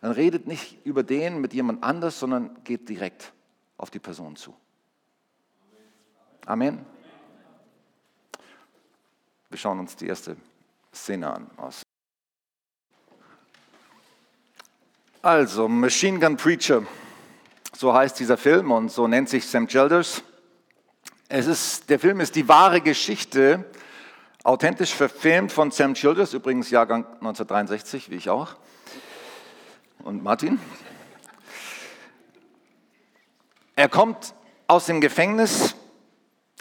dann 0.00 0.12
redet 0.12 0.46
nicht 0.46 0.84
über 0.84 1.02
den 1.02 1.40
mit 1.40 1.54
jemand 1.54 1.82
anders, 1.82 2.18
sondern 2.18 2.50
geht 2.64 2.88
direkt 2.88 3.32
auf 3.76 3.90
die 3.90 3.98
Person 3.98 4.36
zu. 4.36 4.54
Amen. 6.46 6.97
Wir 9.50 9.58
schauen 9.58 9.78
uns 9.78 9.96
die 9.96 10.06
erste 10.06 10.36
Szene 10.94 11.32
an. 11.32 11.50
Also, 15.22 15.68
Machine 15.68 16.20
Gun 16.20 16.36
Preacher, 16.36 16.82
so 17.74 17.94
heißt 17.94 18.20
dieser 18.20 18.36
Film 18.36 18.70
und 18.70 18.92
so 18.92 19.08
nennt 19.08 19.30
sich 19.30 19.46
Sam 19.46 19.66
Childers. 19.66 20.22
Es 21.28 21.46
ist, 21.46 21.88
der 21.88 21.98
Film 21.98 22.20
ist 22.20 22.36
die 22.36 22.46
wahre 22.46 22.82
Geschichte, 22.82 23.64
authentisch 24.44 24.94
verfilmt 24.94 25.50
von 25.50 25.70
Sam 25.70 25.94
Childers, 25.94 26.34
übrigens 26.34 26.70
Jahrgang 26.70 27.06
1963, 27.06 28.10
wie 28.10 28.16
ich 28.16 28.28
auch. 28.28 28.56
Und 30.00 30.22
Martin. 30.22 30.60
Er 33.76 33.88
kommt 33.88 34.34
aus 34.66 34.86
dem 34.86 35.00
Gefängnis, 35.00 35.74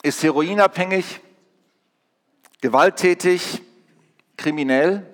ist 0.04 0.24
heroinabhängig, 0.24 1.22
gewalttätig, 2.62 3.62
kriminell, 4.38 5.06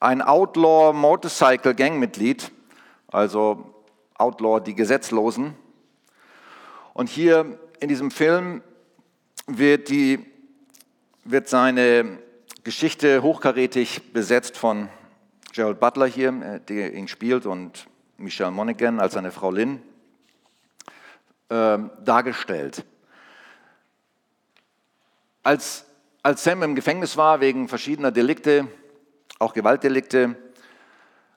ein 0.00 0.22
Outlaw 0.22 0.92
Motorcycle 0.92 1.74
Gangmitglied, 1.74 2.50
also 3.08 3.84
Outlaw 4.14 4.60
die 4.60 4.74
Gesetzlosen. 4.74 5.54
Und 6.94 7.08
hier 7.08 7.58
in 7.80 7.88
diesem 7.88 8.10
Film 8.10 8.62
wird, 9.46 9.88
die, 9.88 10.24
wird 11.24 11.48
seine 11.48 12.18
Geschichte 12.64 13.22
hochkarätig 13.22 14.12
besetzt 14.12 14.56
von 14.56 14.88
Gerald 15.52 15.80
Butler 15.80 16.06
hier, 16.06 16.28
äh, 16.42 16.60
der 16.60 16.94
ihn 16.94 17.08
spielt, 17.08 17.46
und 17.46 17.86
Michelle 18.16 18.50
Monaghan 18.50 19.00
als 19.00 19.14
seine 19.14 19.32
Frau 19.32 19.50
Lynn 19.50 19.82
äh, 21.48 21.78
dargestellt. 22.04 22.84
Als, 25.42 25.84
als 26.22 26.44
Sam 26.44 26.62
im 26.62 26.74
Gefängnis 26.76 27.16
war 27.16 27.40
wegen 27.40 27.68
verschiedener 27.68 28.12
Delikte, 28.12 28.68
auch 29.40 29.54
Gewaltdelikte, 29.54 30.36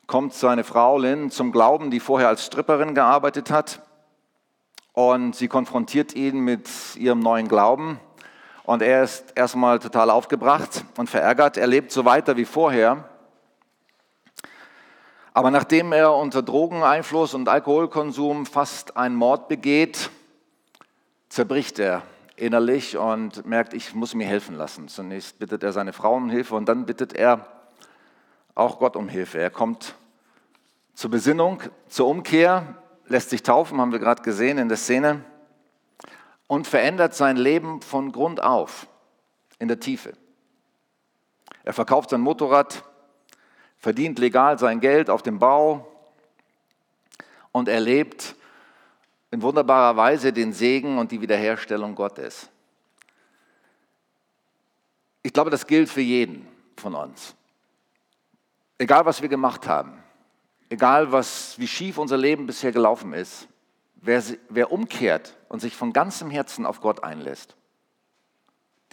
kommt 0.06 0.36
seine 0.36 0.64
Frau 0.64 1.00
Lynn 1.00 1.32
zum 1.32 1.52
Glauben, 1.52 1.90
die 1.90 2.00
vorher 2.00 2.28
als 2.28 2.46
Stripperin 2.46 2.94
gearbeitet 2.94 3.50
hat 3.50 3.82
und 4.94 5.36
sie 5.36 5.48
konfrontiert 5.48 6.14
ihn 6.14 6.40
mit 6.40 6.70
ihrem 6.98 7.20
neuen 7.20 7.48
Glauben 7.48 8.00
und 8.64 8.84
er 8.84 9.04
ist 9.04 9.34
erstmal 9.36 9.80
total 9.80 10.12
aufgebracht 10.12 10.86
und 10.98 11.10
verärgert. 11.10 11.58
Er 11.58 11.68
lebt 11.68 11.92
so 11.92 12.06
weiter 12.06 12.38
wie 12.38 12.46
vorher. 12.46 13.10
Aber 15.34 15.50
nachdem 15.50 15.92
er 15.94 16.14
unter 16.14 16.44
Drogeneinfluss 16.44 17.34
und 17.34 17.50
Alkoholkonsum 17.50 18.46
fast 18.46 18.96
einen 18.96 19.16
Mord 19.16 19.48
begeht, 19.48 20.12
zerbricht 21.30 21.80
er 21.80 22.04
innerlich 22.38 22.98
und 22.98 23.46
merkt, 23.46 23.74
ich 23.74 23.94
muss 23.94 24.14
mir 24.14 24.28
helfen 24.28 24.56
lassen. 24.56 24.88
Zunächst 24.88 25.40
bittet 25.40 25.64
er 25.64 25.72
seine 25.72 25.94
Frau 25.94 26.16
um 26.16 26.30
Hilfe 26.30 26.56
und 26.56 26.68
dann 26.68 26.86
bittet 26.86 27.14
er 27.14 27.48
auch 28.54 28.80
Gott 28.80 28.96
um 28.96 29.10
Hilfe. 29.10 29.40
Er 29.40 29.50
kommt 29.50 29.96
zur 30.94 31.12
Besinnung, 31.12 31.62
zur 31.88 32.08
Umkehr 32.08 32.76
lässt 33.08 33.30
sich 33.30 33.44
taufen, 33.44 33.80
haben 33.80 33.92
wir 33.92 34.00
gerade 34.00 34.24
gesehen 34.24 34.58
in 34.58 34.70
der 34.70 34.78
Szene, 34.78 35.24
und 36.48 36.68
verändert 36.68 37.16
sein 37.16 37.38
Leben 37.38 37.82
von 37.82 38.12
Grund 38.12 38.42
auf, 38.42 38.88
in 39.60 39.68
der 39.68 39.80
Tiefe. 39.80 40.14
Er 41.64 41.74
verkauft 41.74 42.12
sein 42.12 42.22
Motorrad, 42.22 42.84
verdient 43.78 44.20
legal 44.20 44.60
sein 44.60 44.80
Geld 44.80 45.10
auf 45.10 45.24
dem 45.24 45.40
Bau 45.40 45.92
und 47.52 47.68
erlebt 47.68 48.36
in 49.36 49.42
wunderbarer 49.42 49.98
Weise 49.98 50.32
den 50.32 50.54
Segen 50.54 50.98
und 50.98 51.12
die 51.12 51.20
Wiederherstellung 51.20 51.94
Gottes. 51.94 52.50
Ich 55.24 55.34
glaube, 55.34 55.50
das 55.50 55.68
gilt 55.68 55.90
für 55.90 56.00
jeden 56.00 56.48
von 56.78 56.96
uns. 56.96 57.36
Egal, 58.78 59.06
was 59.06 59.22
wir 59.22 59.28
gemacht 59.28 59.68
haben, 59.68 60.02
egal 60.70 61.12
was, 61.12 61.60
wie 61.60 61.68
schief 61.68 61.98
unser 61.98 62.16
Leben 62.16 62.46
bisher 62.46 62.72
gelaufen 62.72 63.12
ist, 63.12 63.50
wer, 63.96 64.24
wer 64.48 64.72
umkehrt 64.72 65.36
und 65.50 65.60
sich 65.60 65.76
von 65.76 65.92
ganzem 65.92 66.30
Herzen 66.32 66.66
auf 66.66 66.80
Gott 66.80 67.04
einlässt, 67.04 67.58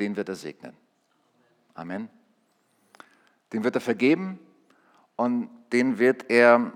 den 0.01 0.17
wird 0.17 0.29
er 0.29 0.35
segnen. 0.35 0.77
Amen. 1.75 2.11
Den 3.53 3.63
wird 3.63 3.77
er 3.77 3.81
vergeben 3.81 4.41
und 5.15 5.51
den 5.73 6.01
wird 6.01 6.31
er 6.31 6.73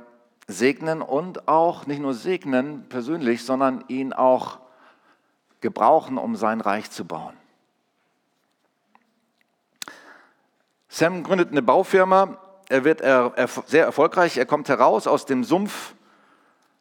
segnen 0.46 1.02
und 1.02 1.48
auch 1.48 1.86
nicht 1.86 2.00
nur 2.00 2.14
segnen 2.14 2.88
persönlich, 2.88 3.44
sondern 3.44 3.84
ihn 3.88 4.12
auch 4.12 4.58
gebrauchen, 5.60 6.18
um 6.18 6.36
sein 6.36 6.60
Reich 6.60 6.90
zu 6.90 7.04
bauen. 7.04 7.36
Sam 10.88 11.24
gründet 11.24 11.50
eine 11.50 11.62
Baufirma 11.62 12.38
er 12.68 12.84
wird 12.84 13.00
sehr 13.68 13.84
erfolgreich, 13.84 14.36
er 14.36 14.46
kommt 14.46 14.68
heraus 14.68 15.06
aus 15.06 15.24
dem 15.24 15.44
Sumpf 15.44 15.94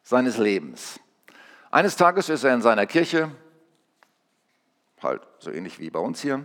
seines 0.02 0.36
Lebens. 0.36 1.00
Eines 1.70 1.96
Tages 1.96 2.28
ist 2.28 2.44
er 2.44 2.54
in 2.54 2.62
seiner 2.62 2.86
Kirche, 2.86 3.30
halt 5.02 5.22
so 5.38 5.50
ähnlich 5.50 5.78
wie 5.78 5.90
bei 5.90 6.00
uns 6.00 6.20
hier. 6.20 6.44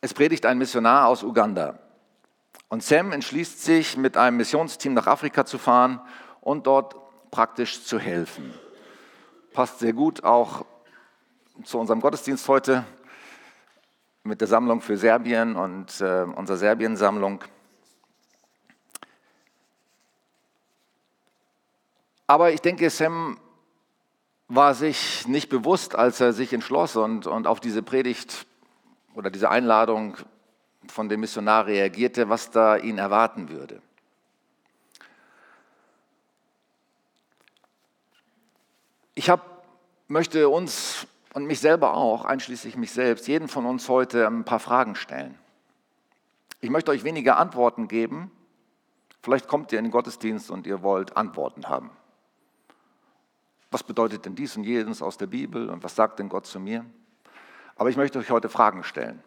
Es 0.00 0.14
predigt 0.14 0.46
ein 0.46 0.58
Missionar 0.58 1.06
aus 1.06 1.22
Uganda. 1.22 1.78
Und 2.70 2.84
Sam 2.84 3.10
entschließt 3.10 3.64
sich, 3.64 3.96
mit 3.96 4.16
einem 4.16 4.36
Missionsteam 4.36 4.94
nach 4.94 5.08
Afrika 5.08 5.44
zu 5.44 5.58
fahren 5.58 6.00
und 6.40 6.68
dort 6.68 6.94
praktisch 7.32 7.84
zu 7.84 7.98
helfen. 7.98 8.54
Passt 9.52 9.80
sehr 9.80 9.92
gut 9.92 10.22
auch 10.22 10.64
zu 11.64 11.80
unserem 11.80 12.00
Gottesdienst 12.00 12.46
heute 12.46 12.86
mit 14.22 14.40
der 14.40 14.46
Sammlung 14.46 14.82
für 14.82 14.96
Serbien 14.96 15.56
und 15.56 16.00
äh, 16.00 16.22
unserer 16.22 16.58
Serbien-Sammlung. 16.58 17.42
Aber 22.28 22.52
ich 22.52 22.60
denke, 22.60 22.88
Sam 22.88 23.40
war 24.46 24.74
sich 24.76 25.26
nicht 25.26 25.48
bewusst, 25.48 25.96
als 25.96 26.20
er 26.20 26.32
sich 26.32 26.52
entschloss 26.52 26.94
und, 26.94 27.26
und 27.26 27.48
auf 27.48 27.58
diese 27.58 27.82
Predigt 27.82 28.46
oder 29.16 29.28
diese 29.28 29.50
Einladung 29.50 30.16
von 30.88 31.08
dem 31.08 31.20
Missionar 31.20 31.66
reagierte, 31.66 32.28
was 32.28 32.50
da 32.50 32.76
ihn 32.76 32.98
erwarten 32.98 33.48
würde. 33.48 33.82
Ich 39.14 39.28
hab, 39.28 39.66
möchte 40.08 40.48
uns 40.48 41.06
und 41.34 41.46
mich 41.46 41.60
selber 41.60 41.94
auch, 41.94 42.24
einschließlich 42.24 42.76
mich 42.76 42.92
selbst, 42.92 43.28
jeden 43.28 43.48
von 43.48 43.66
uns 43.66 43.88
heute 43.88 44.26
ein 44.26 44.44
paar 44.44 44.60
Fragen 44.60 44.94
stellen. 44.94 45.38
Ich 46.60 46.70
möchte 46.70 46.90
euch 46.90 47.04
weniger 47.04 47.36
Antworten 47.36 47.88
geben. 47.88 48.30
Vielleicht 49.22 49.48
kommt 49.48 49.72
ihr 49.72 49.78
in 49.78 49.84
den 49.84 49.92
Gottesdienst 49.92 50.50
und 50.50 50.66
ihr 50.66 50.82
wollt 50.82 51.16
Antworten 51.16 51.68
haben. 51.68 51.90
Was 53.70 53.82
bedeutet 53.82 54.24
denn 54.24 54.34
dies 54.34 54.56
und 54.56 54.64
jenes 54.64 55.00
aus 55.00 55.16
der 55.16 55.26
Bibel 55.26 55.70
und 55.70 55.84
was 55.84 55.94
sagt 55.94 56.18
denn 56.18 56.28
Gott 56.28 56.46
zu 56.46 56.58
mir? 56.58 56.84
Aber 57.76 57.88
ich 57.88 57.96
möchte 57.96 58.18
euch 58.18 58.30
heute 58.30 58.48
Fragen 58.48 58.82
stellen. 58.82 59.22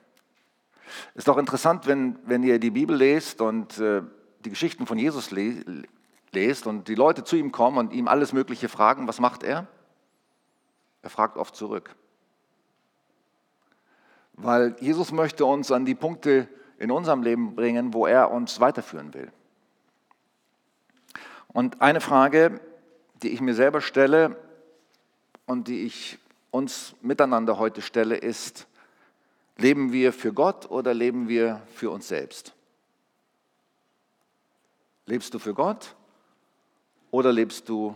Ist 1.15 1.27
doch 1.27 1.37
interessant, 1.37 1.87
wenn, 1.87 2.17
wenn 2.25 2.43
ihr 2.43 2.59
die 2.59 2.71
Bibel 2.71 2.95
lest 2.95 3.41
und 3.41 3.79
äh, 3.79 4.01
die 4.43 4.49
Geschichten 4.49 4.85
von 4.85 4.97
Jesus 4.97 5.31
le 5.31 5.85
lest 6.31 6.65
und 6.65 6.87
die 6.87 6.95
Leute 6.95 7.23
zu 7.23 7.35
ihm 7.35 7.51
kommen 7.51 7.77
und 7.77 7.93
ihm 7.93 8.07
alles 8.07 8.33
Mögliche 8.33 8.67
fragen, 8.67 9.07
was 9.07 9.19
macht 9.19 9.43
er? 9.43 9.67
Er 11.03 11.09
fragt 11.09 11.37
oft 11.37 11.55
zurück. 11.55 11.95
Weil 14.33 14.75
Jesus 14.79 15.11
möchte 15.11 15.45
uns 15.45 15.71
an 15.71 15.85
die 15.85 15.93
Punkte 15.93 16.47
in 16.79 16.89
unserem 16.89 17.21
Leben 17.21 17.55
bringen, 17.55 17.93
wo 17.93 18.07
er 18.07 18.31
uns 18.31 18.59
weiterführen 18.59 19.13
will. 19.13 19.31
Und 21.49 21.81
eine 21.81 22.01
Frage, 22.01 22.59
die 23.21 23.29
ich 23.29 23.41
mir 23.41 23.53
selber 23.53 23.79
stelle 23.79 24.35
und 25.45 25.67
die 25.67 25.85
ich 25.85 26.17
uns 26.49 26.95
miteinander 27.01 27.59
heute 27.59 27.81
stelle, 27.81 28.15
ist, 28.15 28.67
leben 29.57 29.91
wir 29.91 30.13
für 30.13 30.33
Gott 30.33 30.69
oder 30.69 30.93
leben 30.93 31.27
wir 31.27 31.61
für 31.73 31.89
uns 31.89 32.07
selbst? 32.07 32.53
Lebst 35.05 35.33
du 35.33 35.39
für 35.39 35.53
Gott 35.53 35.95
oder 37.11 37.31
lebst 37.31 37.67
du 37.69 37.95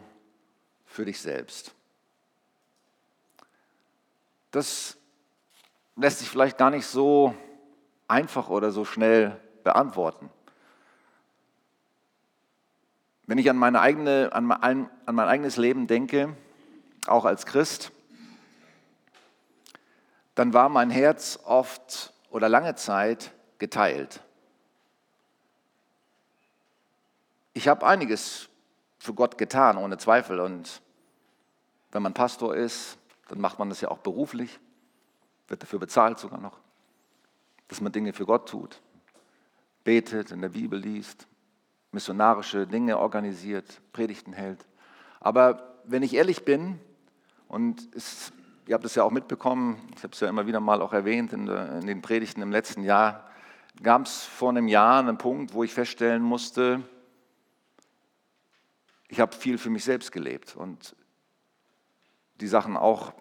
für 0.86 1.06
dich 1.06 1.20
selbst? 1.20 1.74
Das 4.52 4.98
lässt 5.96 6.20
sich 6.20 6.30
vielleicht 6.30 6.58
gar 6.58 6.70
nicht 6.70 6.86
so 6.86 7.36
einfach 8.08 8.50
oder 8.50 8.72
so 8.72 8.86
schnell 8.86 9.40
beantworten. 9.64 10.30
Wenn 13.26 13.38
ich 13.38 13.50
an, 13.50 13.58
meine 13.58 13.82
eigene, 13.82 14.30
an, 14.32 14.46
mein, 14.46 14.90
an 15.06 15.16
mein 15.16 15.28
eigenes 15.28 15.58
Leben 15.58 15.88
denke, 15.88 16.36
auch 17.08 17.26
als 17.26 17.46
Christ, 17.46 17.92
dann 20.38 20.54
war 20.54 20.70
mein 20.70 20.92
Herz 20.92 21.40
oft 21.46 22.14
oder 22.30 22.48
lange 22.48 22.76
Zeit 22.76 23.34
geteilt. 23.58 24.22
Ich 27.54 27.68
habe 27.68 27.88
einiges 27.88 28.48
für 29.00 29.16
Gott 29.16 29.40
getan, 29.40 29.78
ohne 29.78 29.98
Zweifel. 29.98 30.40
Und 30.40 30.84
wenn 31.92 32.04
man 32.04 32.14
Pastor 32.14 32.56
ist, 32.56 33.00
dann 33.30 33.42
macht 33.42 33.58
man 33.58 33.70
das 33.70 33.82
ja 33.82 33.90
auch 33.90 33.98
beruflich, 33.98 34.60
wird 35.48 35.64
dafür 35.64 35.80
bezahlt 35.80 36.20
sogar 36.20 36.40
noch, 36.40 36.60
dass 37.68 37.82
man 37.82 37.92
Dinge 37.92 38.14
für 38.14 38.28
Gott 38.28 38.48
tut, 38.48 38.80
betet, 39.84 40.30
in 40.30 40.42
der 40.42 40.50
Bibel 40.50 40.80
liest, 40.80 41.26
missionarische 41.92 42.68
Dinge 42.68 43.00
organisiert, 43.00 43.82
Predigten 43.92 44.34
hält. 44.34 44.68
Aber 45.20 45.80
wenn 45.84 46.04
ich 46.04 46.14
ehrlich 46.14 46.46
bin, 46.46 46.80
und 47.48 47.90
es, 47.96 48.32
ihr 48.68 48.74
habt 48.74 48.86
es 48.86 48.96
ja 48.96 49.04
auch 49.04 49.12
mitbekommen, 49.12 49.82
ich 49.96 50.04
habe 50.04 50.14
es 50.14 50.20
ja 50.20 50.28
immer 50.28 50.46
wieder 50.46 50.60
mal 50.60 50.82
auch 50.82 50.94
erwähnt 50.94 51.34
in, 51.34 51.48
in 51.48 51.88
den 51.88 52.02
Predigten 52.02 52.42
im 52.42 52.52
letzten 52.52 52.84
Jahr, 52.84 53.30
gab 53.82 54.06
es 54.06 54.24
vor 54.24 54.50
einem 54.50 54.68
Jahr 54.68 55.00
einen 55.00 55.18
Punkt, 55.18 55.54
wo 55.54 55.64
ich 55.64 55.74
feststellen 55.74 56.22
musste, 56.22 56.84
ich 59.08 59.20
habe 59.22 59.36
viel 59.36 59.58
für 59.58 59.70
mich 59.70 59.86
selbst 59.86 60.12
gelebt 60.12 60.56
und 60.56 60.96
die 62.42 62.48
Sachen 62.48 62.76
auch 62.76 63.14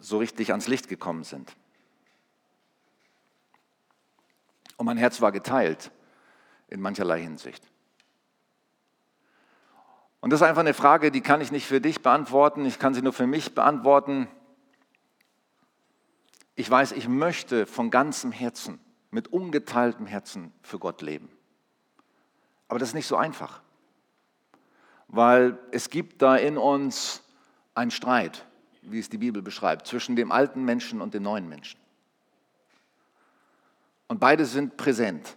so 0.00 0.18
richtig 0.18 0.50
ans 0.50 0.68
Licht 0.68 0.88
gekommen 0.88 1.22
sind. 1.22 1.54
Und 4.78 4.86
mein 4.86 4.96
Herz 4.96 5.20
war 5.20 5.32
geteilt 5.32 5.92
in 6.68 6.80
mancherlei 6.80 7.20
Hinsicht. 7.20 7.70
Und 10.20 10.30
das 10.30 10.40
ist 10.40 10.46
einfach 10.46 10.60
eine 10.60 10.74
Frage, 10.74 11.10
die 11.10 11.20
kann 11.20 11.40
ich 11.40 11.52
nicht 11.52 11.66
für 11.66 11.80
dich 11.80 12.00
beantworten, 12.00 12.64
ich 12.64 12.78
kann 12.78 12.94
sie 12.94 13.02
nur 13.02 13.12
für 13.12 13.26
mich 13.26 13.54
beantworten. 13.54 14.28
Ich 16.54 16.70
weiß, 16.70 16.92
ich 16.92 17.08
möchte 17.08 17.66
von 17.66 17.90
ganzem 17.90 18.32
Herzen, 18.32 18.78
mit 19.10 19.28
ungeteiltem 19.28 20.06
Herzen 20.06 20.52
für 20.62 20.78
Gott 20.78 21.02
leben. 21.02 21.30
Aber 22.68 22.78
das 22.78 22.90
ist 22.90 22.94
nicht 22.94 23.06
so 23.06 23.16
einfach, 23.16 23.60
weil 25.08 25.58
es 25.70 25.90
gibt 25.90 26.22
da 26.22 26.36
in 26.36 26.56
uns 26.56 27.22
einen 27.74 27.90
Streit, 27.90 28.46
wie 28.82 28.98
es 28.98 29.08
die 29.08 29.18
Bibel 29.18 29.42
beschreibt, 29.42 29.86
zwischen 29.86 30.16
dem 30.16 30.32
alten 30.32 30.64
Menschen 30.64 31.00
und 31.00 31.14
dem 31.14 31.22
neuen 31.22 31.48
Menschen. 31.48 31.78
Und 34.08 34.20
beide 34.20 34.44
sind 34.44 34.76
präsent. 34.76 35.36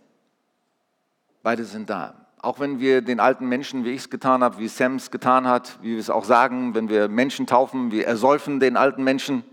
Beide 1.44 1.64
sind 1.64 1.90
da. 1.90 2.26
Auch 2.42 2.60
wenn 2.60 2.80
wir 2.80 3.02
den 3.02 3.20
alten 3.20 3.48
Menschen, 3.48 3.86
wie 3.86 3.92
ich 3.92 4.02
es 4.02 4.10
getan 4.10 4.44
habe, 4.44 4.58
wie 4.58 4.68
Sam 4.68 4.96
es 4.96 5.12
getan 5.12 5.48
hat, 5.48 5.78
wie 5.82 5.92
wir 5.92 6.00
es 6.00 6.10
auch 6.10 6.26
sagen, 6.26 6.76
wenn 6.76 6.90
wir 6.90 7.08
Menschen 7.08 7.48
taufen, 7.48 7.92
wir 7.92 8.06
ersäufen 8.06 8.60
den 8.60 8.78
alten 8.78 9.04
Menschen, 9.04 9.44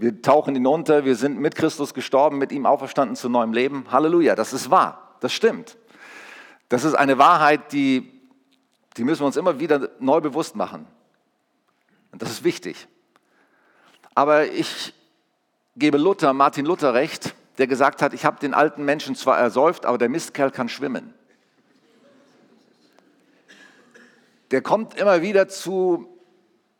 wir 0.00 0.22
tauchen 0.22 0.56
ihn 0.56 0.66
unter, 0.66 1.04
wir 1.04 1.14
sind 1.14 1.38
mit 1.38 1.54
Christus 1.54 1.94
gestorben, 1.94 2.38
mit 2.38 2.52
ihm 2.52 2.66
auferstanden 2.66 3.16
zu 3.16 3.28
neuem 3.28 3.52
Leben. 3.52 3.84
Halleluja, 3.90 4.34
das 4.34 4.52
ist 4.52 4.70
wahr, 4.70 5.16
das 5.20 5.32
stimmt. 5.32 5.76
Das 6.68 6.84
ist 6.84 6.94
eine 6.94 7.18
Wahrheit, 7.18 7.72
die, 7.72 8.10
die 8.96 9.04
müssen 9.04 9.20
wir 9.20 9.26
uns 9.26 9.36
immer 9.36 9.60
wieder 9.60 9.90
neu 9.98 10.20
bewusst 10.20 10.56
machen. 10.56 10.86
Und 12.12 12.22
das 12.22 12.30
ist 12.30 12.44
wichtig. 12.44 12.88
Aber 14.14 14.46
ich 14.46 14.94
gebe 15.76 15.98
Luther, 15.98 16.32
Martin 16.32 16.66
Luther 16.66 16.94
recht, 16.94 17.34
der 17.58 17.66
gesagt 17.66 18.02
hat, 18.02 18.14
ich 18.14 18.24
habe 18.24 18.40
den 18.40 18.54
alten 18.54 18.84
Menschen 18.84 19.14
zwar 19.14 19.38
ersäuft, 19.38 19.84
aber 19.84 19.98
der 19.98 20.08
Mistkerl 20.08 20.50
kann 20.50 20.68
schwimmen. 20.68 21.14
der 24.50 24.62
kommt 24.62 24.94
immer 24.94 25.22
wieder 25.22 25.48
zu, 25.48 26.08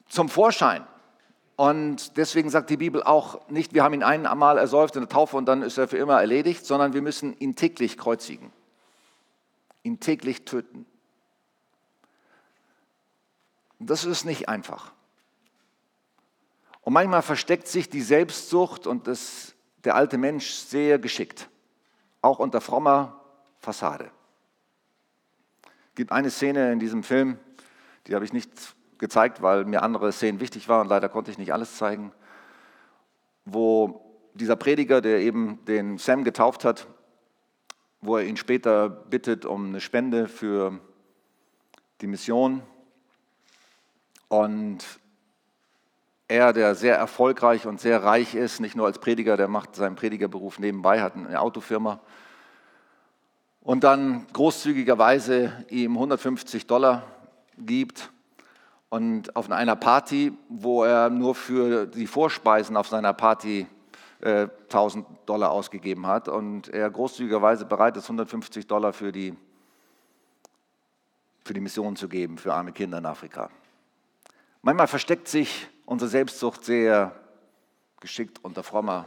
zum 0.08 0.28
Vorschein. 0.28 0.84
Und 1.60 2.16
deswegen 2.16 2.48
sagt 2.48 2.70
die 2.70 2.78
Bibel 2.78 3.02
auch 3.02 3.46
nicht, 3.50 3.74
wir 3.74 3.84
haben 3.84 3.92
ihn 3.92 4.02
einmal 4.02 4.56
ersäuft 4.56 4.96
in 4.96 5.02
der 5.02 5.10
Taufe 5.10 5.36
und 5.36 5.44
dann 5.44 5.60
ist 5.60 5.76
er 5.76 5.88
für 5.88 5.98
immer 5.98 6.18
erledigt, 6.18 6.64
sondern 6.64 6.94
wir 6.94 7.02
müssen 7.02 7.36
ihn 7.36 7.54
täglich 7.54 7.98
kreuzigen, 7.98 8.50
ihn 9.82 10.00
täglich 10.00 10.46
töten. 10.46 10.86
Das 13.78 14.06
ist 14.06 14.24
nicht 14.24 14.48
einfach. 14.48 14.90
Und 16.80 16.94
manchmal 16.94 17.20
versteckt 17.20 17.68
sich 17.68 17.90
die 17.90 18.00
Selbstsucht 18.00 18.86
und 18.86 19.06
das, 19.06 19.54
der 19.84 19.96
alte 19.96 20.16
Mensch 20.16 20.52
sehr 20.52 20.98
geschickt, 20.98 21.50
auch 22.22 22.38
unter 22.38 22.62
frommer 22.62 23.20
Fassade. 23.58 24.10
Es 25.90 25.96
gibt 25.96 26.10
eine 26.10 26.30
Szene 26.30 26.72
in 26.72 26.78
diesem 26.78 27.02
Film, 27.02 27.38
die 28.06 28.14
habe 28.14 28.24
ich 28.24 28.32
nicht 28.32 28.50
gezeigt, 29.00 29.42
weil 29.42 29.64
mir 29.64 29.82
andere 29.82 30.12
Szenen 30.12 30.38
wichtig 30.38 30.68
waren. 30.68 30.86
Leider 30.86 31.08
konnte 31.08 31.32
ich 31.32 31.38
nicht 31.38 31.52
alles 31.52 31.76
zeigen. 31.76 32.12
Wo 33.44 34.28
dieser 34.34 34.54
Prediger, 34.54 35.00
der 35.00 35.18
eben 35.20 35.64
den 35.64 35.98
Sam 35.98 36.22
getauft 36.22 36.64
hat, 36.64 36.86
wo 38.00 38.16
er 38.16 38.24
ihn 38.24 38.36
später 38.36 38.88
bittet 38.88 39.44
um 39.44 39.70
eine 39.70 39.80
Spende 39.80 40.28
für 40.28 40.78
die 42.00 42.06
Mission. 42.06 42.62
Und 44.28 44.84
er, 46.28 46.52
der 46.52 46.76
sehr 46.76 46.96
erfolgreich 46.96 47.66
und 47.66 47.80
sehr 47.80 48.04
reich 48.04 48.34
ist, 48.34 48.60
nicht 48.60 48.76
nur 48.76 48.86
als 48.86 49.00
Prediger, 49.00 49.36
der 49.36 49.48
macht 49.48 49.74
seinen 49.74 49.96
Predigerberuf 49.96 50.60
nebenbei, 50.60 51.00
hat 51.00 51.16
eine 51.16 51.40
Autofirma. 51.40 52.00
Und 53.62 53.82
dann 53.82 54.26
großzügigerweise 54.32 55.64
ihm 55.68 55.94
150 55.94 56.66
Dollar 56.66 57.02
gibt 57.58 58.10
und 58.90 59.34
auf 59.36 59.50
einer 59.50 59.76
Party, 59.76 60.32
wo 60.48 60.84
er 60.84 61.08
nur 61.08 61.34
für 61.34 61.86
die 61.86 62.06
Vorspeisen 62.06 62.76
auf 62.76 62.88
seiner 62.88 63.14
Party 63.14 63.66
äh, 64.20 64.48
1000 64.64 65.06
Dollar 65.26 65.52
ausgegeben 65.52 66.06
hat 66.06 66.28
und 66.28 66.68
er 66.68 66.90
großzügigerweise 66.90 67.64
bereit 67.64 67.96
ist, 67.96 68.04
150 68.04 68.66
Dollar 68.66 68.92
für 68.92 69.12
die, 69.12 69.34
für 71.44 71.54
die 71.54 71.60
Mission 71.60 71.96
zu 71.96 72.08
geben, 72.08 72.36
für 72.36 72.52
arme 72.52 72.72
Kinder 72.72 72.98
in 72.98 73.06
Afrika. 73.06 73.48
Manchmal 74.62 74.88
versteckt 74.88 75.28
sich 75.28 75.68
unsere 75.86 76.10
Selbstsucht 76.10 76.64
sehr 76.64 77.14
geschickt 78.00 78.40
unter 78.42 78.62
frommer 78.62 79.06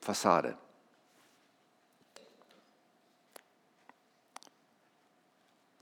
Fassade. 0.00 0.56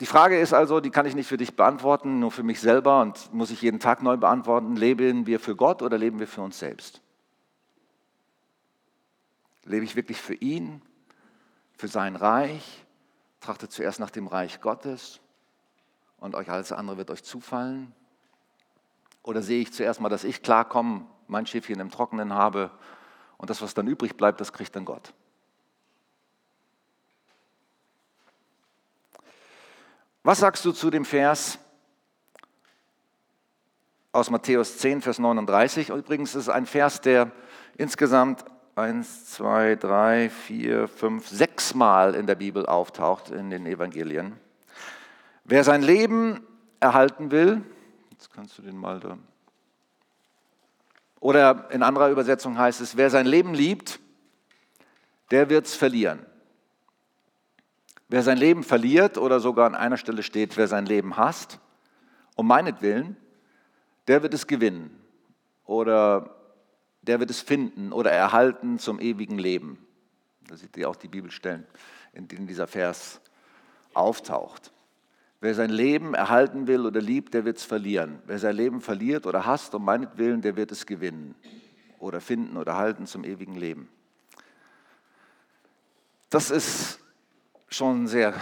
Die 0.00 0.06
Frage 0.06 0.38
ist 0.38 0.52
also, 0.52 0.80
die 0.80 0.90
kann 0.90 1.06
ich 1.06 1.16
nicht 1.16 1.26
für 1.26 1.36
dich 1.36 1.56
beantworten, 1.56 2.20
nur 2.20 2.30
für 2.30 2.44
mich 2.44 2.60
selber 2.60 3.00
und 3.00 3.32
muss 3.34 3.50
ich 3.50 3.62
jeden 3.62 3.80
Tag 3.80 4.02
neu 4.02 4.16
beantworten. 4.16 4.76
Leben 4.76 5.26
wir 5.26 5.40
für 5.40 5.56
Gott 5.56 5.82
oder 5.82 5.98
leben 5.98 6.20
wir 6.20 6.28
für 6.28 6.42
uns 6.42 6.58
selbst? 6.58 7.00
Lebe 9.64 9.84
ich 9.84 9.96
wirklich 9.96 10.20
für 10.20 10.34
ihn, 10.34 10.82
für 11.76 11.88
sein 11.88 12.14
Reich? 12.14 12.84
Trachtet 13.40 13.72
zuerst 13.72 13.98
nach 13.98 14.10
dem 14.10 14.26
Reich 14.26 14.60
Gottes 14.60 15.20
und 16.18 16.34
euch 16.34 16.48
alles 16.50 16.72
andere 16.72 16.96
wird 16.96 17.10
euch 17.10 17.24
zufallen? 17.24 17.92
Oder 19.22 19.42
sehe 19.42 19.60
ich 19.60 19.72
zuerst 19.72 20.00
mal, 20.00 20.08
dass 20.08 20.24
ich 20.24 20.42
klarkomme, 20.42 21.06
mein 21.26 21.46
Schiffchen 21.46 21.80
im 21.80 21.90
Trockenen 21.90 22.32
habe 22.32 22.70
und 23.36 23.50
das, 23.50 23.62
was 23.62 23.74
dann 23.74 23.86
übrig 23.88 24.16
bleibt, 24.16 24.40
das 24.40 24.52
kriegt 24.52 24.74
dann 24.76 24.84
Gott? 24.84 25.12
Was 30.28 30.40
sagst 30.40 30.62
du 30.66 30.72
zu 30.72 30.90
dem 30.90 31.06
Vers 31.06 31.58
aus 34.12 34.28
Matthäus 34.28 34.76
10, 34.76 35.00
Vers 35.00 35.18
39? 35.18 35.88
Übrigens 35.88 36.34
ist 36.34 36.42
es 36.42 36.48
ein 36.50 36.66
Vers, 36.66 37.00
der 37.00 37.32
insgesamt 37.78 38.44
eins, 38.74 39.24
zwei, 39.30 39.74
drei, 39.74 40.28
vier, 40.28 40.86
fünf, 40.86 41.26
sechs 41.28 41.72
Mal 41.72 42.14
in 42.14 42.26
der 42.26 42.34
Bibel 42.34 42.66
auftaucht, 42.66 43.30
in 43.30 43.48
den 43.48 43.64
Evangelien. 43.64 44.38
Wer 45.44 45.64
sein 45.64 45.80
Leben 45.80 46.46
erhalten 46.78 47.30
will, 47.30 47.62
jetzt 48.10 48.30
kannst 48.30 48.58
du 48.58 48.60
den 48.60 48.76
mal 48.76 49.00
da. 49.00 49.16
Oder 51.20 51.70
in 51.70 51.82
anderer 51.82 52.10
Übersetzung 52.10 52.58
heißt 52.58 52.82
es, 52.82 52.98
wer 52.98 53.08
sein 53.08 53.24
Leben 53.24 53.54
liebt, 53.54 53.98
der 55.30 55.48
wird 55.48 55.64
es 55.64 55.74
verlieren. 55.74 56.27
Wer 58.08 58.22
sein 58.22 58.38
Leben 58.38 58.64
verliert 58.64 59.18
oder 59.18 59.38
sogar 59.38 59.66
an 59.66 59.74
einer 59.74 59.98
Stelle 59.98 60.22
steht, 60.22 60.56
wer 60.56 60.66
sein 60.66 60.86
Leben 60.86 61.16
hasst, 61.16 61.60
um 62.36 62.46
meinetwillen, 62.46 63.16
der 64.06 64.22
wird 64.22 64.32
es 64.32 64.46
gewinnen 64.46 64.90
oder 65.64 66.34
der 67.02 67.20
wird 67.20 67.30
es 67.30 67.40
finden 67.40 67.92
oder 67.92 68.10
erhalten 68.10 68.78
zum 68.78 68.98
ewigen 68.98 69.38
Leben. 69.38 69.86
Da 70.48 70.56
seht 70.56 70.76
ihr 70.78 70.88
auch 70.88 70.96
die 70.96 71.08
Bibelstellen, 71.08 71.66
in 72.14 72.26
denen 72.28 72.46
dieser 72.46 72.66
Vers 72.66 73.20
auftaucht. 73.92 74.72
Wer 75.40 75.54
sein 75.54 75.70
Leben 75.70 76.14
erhalten 76.14 76.66
will 76.66 76.86
oder 76.86 77.00
liebt, 77.00 77.34
der 77.34 77.44
wird 77.44 77.58
es 77.58 77.64
verlieren. 77.64 78.20
Wer 78.26 78.38
sein 78.38 78.56
Leben 78.56 78.80
verliert 78.80 79.26
oder 79.26 79.44
hasst 79.44 79.74
um 79.74 79.84
meinetwillen, 79.84 80.40
der 80.40 80.56
wird 80.56 80.72
es 80.72 80.86
gewinnen 80.86 81.34
oder 81.98 82.20
finden 82.20 82.56
oder 82.56 82.76
halten 82.76 83.06
zum 83.06 83.24
ewigen 83.24 83.54
Leben. 83.54 83.88
Das 86.30 86.50
ist 86.50 87.00
schon 87.68 88.00
eine 88.00 88.08
sehr 88.08 88.34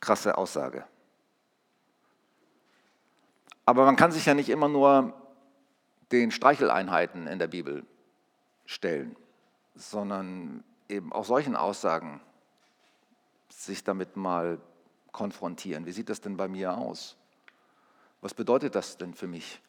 krasse 0.00 0.38
Aussage. 0.38 0.84
Aber 3.66 3.84
man 3.84 3.96
kann 3.96 4.12
sich 4.12 4.26
ja 4.26 4.34
nicht 4.34 4.48
immer 4.48 4.68
nur 4.68 5.14
den 6.10 6.30
Streicheleinheiten 6.30 7.26
in 7.26 7.38
der 7.38 7.46
Bibel 7.46 7.84
stellen, 8.66 9.16
sondern 9.74 10.64
eben 10.88 11.12
auch 11.12 11.24
solchen 11.24 11.56
Aussagen 11.56 12.20
sich 13.48 13.84
damit 13.84 14.16
mal 14.16 14.60
konfrontieren. 15.12 15.86
Wie 15.86 15.92
sieht 15.92 16.08
das 16.08 16.20
denn 16.20 16.36
bei 16.36 16.48
mir 16.48 16.76
aus? 16.76 17.16
Was 18.20 18.34
bedeutet 18.34 18.74
das 18.74 18.96
denn 18.96 19.14
für 19.14 19.26
mich? 19.26 19.60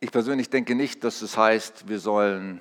Ich 0.00 0.12
persönlich 0.12 0.50
denke 0.50 0.74
nicht, 0.74 1.04
dass 1.04 1.22
es 1.22 1.36
heißt, 1.36 1.88
wir 1.88 1.98
sollen 1.98 2.60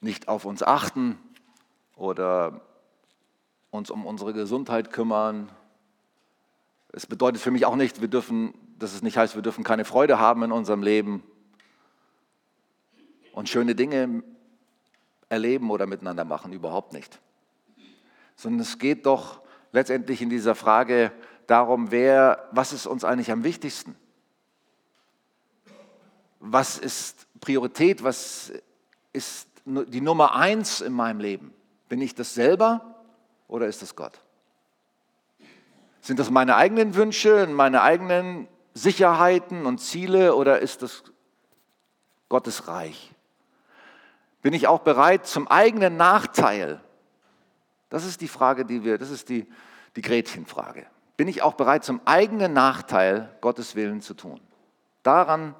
nicht 0.00 0.28
auf 0.28 0.44
uns 0.44 0.62
achten 0.62 1.18
oder 1.96 2.60
uns 3.70 3.90
um 3.90 4.06
unsere 4.06 4.32
Gesundheit 4.32 4.92
kümmern. 4.92 5.50
Es 6.92 7.06
bedeutet 7.06 7.42
für 7.42 7.50
mich 7.50 7.66
auch 7.66 7.76
nicht, 7.76 8.00
wir 8.00 8.08
dürfen, 8.08 8.54
dass 8.78 8.94
es 8.94 9.02
nicht 9.02 9.16
heißt, 9.16 9.34
wir 9.34 9.42
dürfen 9.42 9.64
keine 9.64 9.84
Freude 9.84 10.18
haben 10.18 10.42
in 10.42 10.52
unserem 10.52 10.82
Leben 10.82 11.22
und 13.32 13.48
schöne 13.48 13.74
Dinge 13.74 14.22
erleben 15.28 15.70
oder 15.70 15.86
miteinander 15.86 16.24
machen, 16.24 16.52
überhaupt 16.52 16.92
nicht. 16.92 17.20
Sondern 18.36 18.60
es 18.60 18.78
geht 18.78 19.04
doch 19.06 19.40
letztendlich 19.72 20.22
in 20.22 20.30
dieser 20.30 20.54
Frage 20.54 21.12
darum, 21.46 21.90
wer, 21.90 22.48
was 22.52 22.72
ist 22.72 22.86
uns 22.86 23.04
eigentlich 23.04 23.30
am 23.30 23.44
wichtigsten? 23.44 23.96
Was 26.40 26.78
ist 26.78 27.26
Priorität? 27.40 28.04
Was 28.04 28.52
ist 29.12 29.48
die 29.68 30.00
Nummer 30.00 30.34
eins 30.34 30.80
in 30.80 30.92
meinem 30.92 31.20
Leben? 31.20 31.54
Bin 31.88 32.00
ich 32.00 32.14
das 32.14 32.34
selber 32.34 32.96
oder 33.46 33.66
ist 33.66 33.82
das 33.82 33.96
Gott? 33.96 34.20
Sind 36.00 36.18
das 36.18 36.30
meine 36.30 36.56
eigenen 36.56 36.94
Wünsche, 36.94 37.46
meine 37.46 37.82
eigenen 37.82 38.48
Sicherheiten 38.74 39.66
und 39.66 39.78
Ziele 39.78 40.34
oder 40.34 40.60
ist 40.60 40.82
das 40.82 41.02
Gottes 42.28 42.68
Reich? 42.68 43.12
Bin 44.42 44.52
ich 44.52 44.68
auch 44.68 44.80
bereit 44.80 45.26
zum 45.26 45.48
eigenen 45.48 45.96
Nachteil? 45.96 46.80
Das 47.90 48.04
ist 48.04 48.20
die 48.20 48.28
Frage, 48.28 48.64
die 48.64 48.84
wir, 48.84 48.98
das 48.98 49.10
ist 49.10 49.28
die, 49.28 49.46
die 49.96 50.02
Gretchenfrage. 50.02 50.86
Bin 51.16 51.26
ich 51.26 51.42
auch 51.42 51.54
bereit 51.54 51.84
zum 51.84 52.00
eigenen 52.04 52.52
Nachteil 52.52 53.34
Gottes 53.40 53.74
Willen 53.74 54.00
zu 54.00 54.14
tun? 54.14 54.40
Daran 55.02 55.54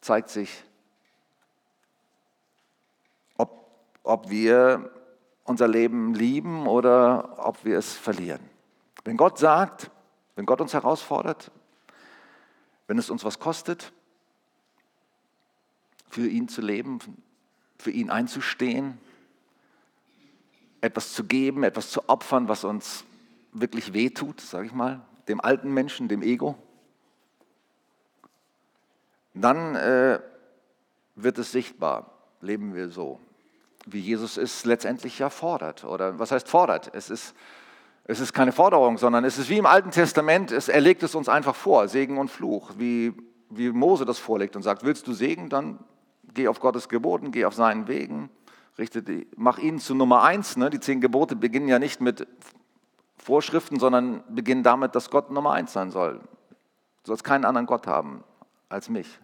zeigt 0.00 0.28
sich 0.28 0.64
ob 4.04 4.30
wir 4.30 4.90
unser 5.44 5.66
Leben 5.66 6.14
lieben 6.14 6.66
oder 6.66 7.44
ob 7.44 7.64
wir 7.64 7.78
es 7.78 7.94
verlieren. 7.94 8.40
Wenn 9.02 9.16
Gott 9.16 9.38
sagt, 9.38 9.90
wenn 10.36 10.46
Gott 10.46 10.60
uns 10.60 10.72
herausfordert, 10.72 11.50
wenn 12.86 12.98
es 12.98 13.10
uns 13.10 13.24
was 13.24 13.38
kostet, 13.38 13.92
für 16.08 16.28
ihn 16.28 16.48
zu 16.48 16.60
leben, 16.60 17.00
für 17.78 17.90
ihn 17.90 18.10
einzustehen, 18.10 18.98
etwas 20.80 21.12
zu 21.12 21.24
geben, 21.24 21.64
etwas 21.64 21.90
zu 21.90 22.08
opfern, 22.08 22.48
was 22.48 22.64
uns 22.64 23.04
wirklich 23.52 23.92
wehtut, 23.92 24.40
sage 24.40 24.66
ich 24.66 24.72
mal, 24.72 25.00
dem 25.28 25.40
alten 25.40 25.72
Menschen, 25.72 26.08
dem 26.08 26.22
Ego, 26.22 26.56
dann 29.32 29.74
äh, 29.74 30.20
wird 31.16 31.38
es 31.38 31.52
sichtbar, 31.52 32.10
leben 32.40 32.74
wir 32.74 32.90
so 32.90 33.18
wie 33.86 34.00
Jesus 34.00 34.36
es 34.36 34.64
letztendlich 34.64 35.18
ja 35.18 35.30
fordert. 35.30 35.84
Oder 35.84 36.18
was 36.18 36.32
heißt 36.32 36.48
fordert? 36.48 36.90
Es 36.94 37.10
ist, 37.10 37.34
es 38.04 38.20
ist 38.20 38.32
keine 38.32 38.52
Forderung, 38.52 38.98
sondern 38.98 39.24
es 39.24 39.38
ist 39.38 39.48
wie 39.48 39.58
im 39.58 39.66
Alten 39.66 39.90
Testament, 39.90 40.50
es, 40.52 40.68
er 40.68 40.80
legt 40.80 41.02
es 41.02 41.14
uns 41.14 41.28
einfach 41.28 41.54
vor, 41.54 41.88
Segen 41.88 42.18
und 42.18 42.30
Fluch, 42.30 42.72
wie, 42.78 43.14
wie 43.50 43.70
Mose 43.70 44.04
das 44.04 44.18
vorlegt 44.18 44.56
und 44.56 44.62
sagt, 44.62 44.84
willst 44.84 45.06
du 45.06 45.12
Segen, 45.12 45.48
dann 45.48 45.78
geh 46.32 46.48
auf 46.48 46.60
Gottes 46.60 46.88
Geboten, 46.88 47.30
geh 47.30 47.44
auf 47.44 47.54
seinen 47.54 47.88
Wegen, 47.88 48.30
richte 48.78 49.02
die, 49.02 49.26
mach 49.36 49.58
ihn 49.58 49.78
zu 49.78 49.94
Nummer 49.94 50.22
eins. 50.22 50.56
Ne? 50.56 50.70
Die 50.70 50.80
zehn 50.80 51.00
Gebote 51.00 51.36
beginnen 51.36 51.68
ja 51.68 51.78
nicht 51.78 52.00
mit 52.00 52.26
Vorschriften, 53.16 53.78
sondern 53.78 54.22
beginnen 54.28 54.62
damit, 54.62 54.94
dass 54.94 55.10
Gott 55.10 55.30
Nummer 55.30 55.52
eins 55.52 55.72
sein 55.72 55.90
soll. 55.90 56.18
Du 56.18 57.08
sollst 57.08 57.24
keinen 57.24 57.44
anderen 57.44 57.66
Gott 57.66 57.86
haben 57.86 58.24
als 58.68 58.88
mich. 58.88 59.20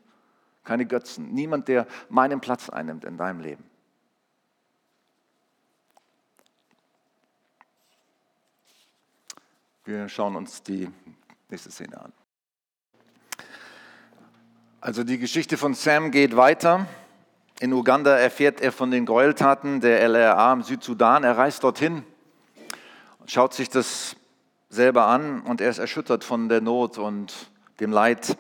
Keine 0.65 0.87
Götzen. 0.87 1.33
Niemand, 1.33 1.69
der 1.69 1.87
meinen 2.09 2.41
Platz 2.41 2.69
einnimmt 2.69 3.05
in 3.05 3.17
deinem 3.17 3.41
Leben. 3.41 3.70
Wir 9.85 10.09
schauen 10.09 10.37
uns 10.37 10.63
die 10.63 10.91
nächste 11.49 11.71
Szene 11.71 12.01
an. 12.01 12.13
Also 14.81 15.05
die 15.05 15.19
Geschichte 15.19 15.57
von 15.57 15.75
Sam 15.75 16.11
geht 16.11 16.37
weiter. 16.37 16.87
In 17.61 17.73
Uganda 17.73 18.17
erfährt 18.17 18.61
er 18.61 18.73
von 18.73 18.91
den 18.91 19.05
Gräueltaten 19.07 19.81
der 19.81 20.09
LRA 20.09 20.53
im 20.53 20.63
Südsudan. 20.63 21.25
Er 21.25 21.37
reist 21.37 21.63
dorthin 21.65 22.05
schaut 23.31 23.55
sich 23.55 23.69
das 23.69 24.17
selber 24.71 25.07
an 25.07 25.41
und 25.43 25.61
er 25.61 25.71
ist 25.71 25.79
erschüttert 25.79 26.25
von 26.25 26.49
der 26.49 26.61
Not 26.61 26.99
und 26.99 27.33
dem 27.79 27.93
Leid 27.93 28.37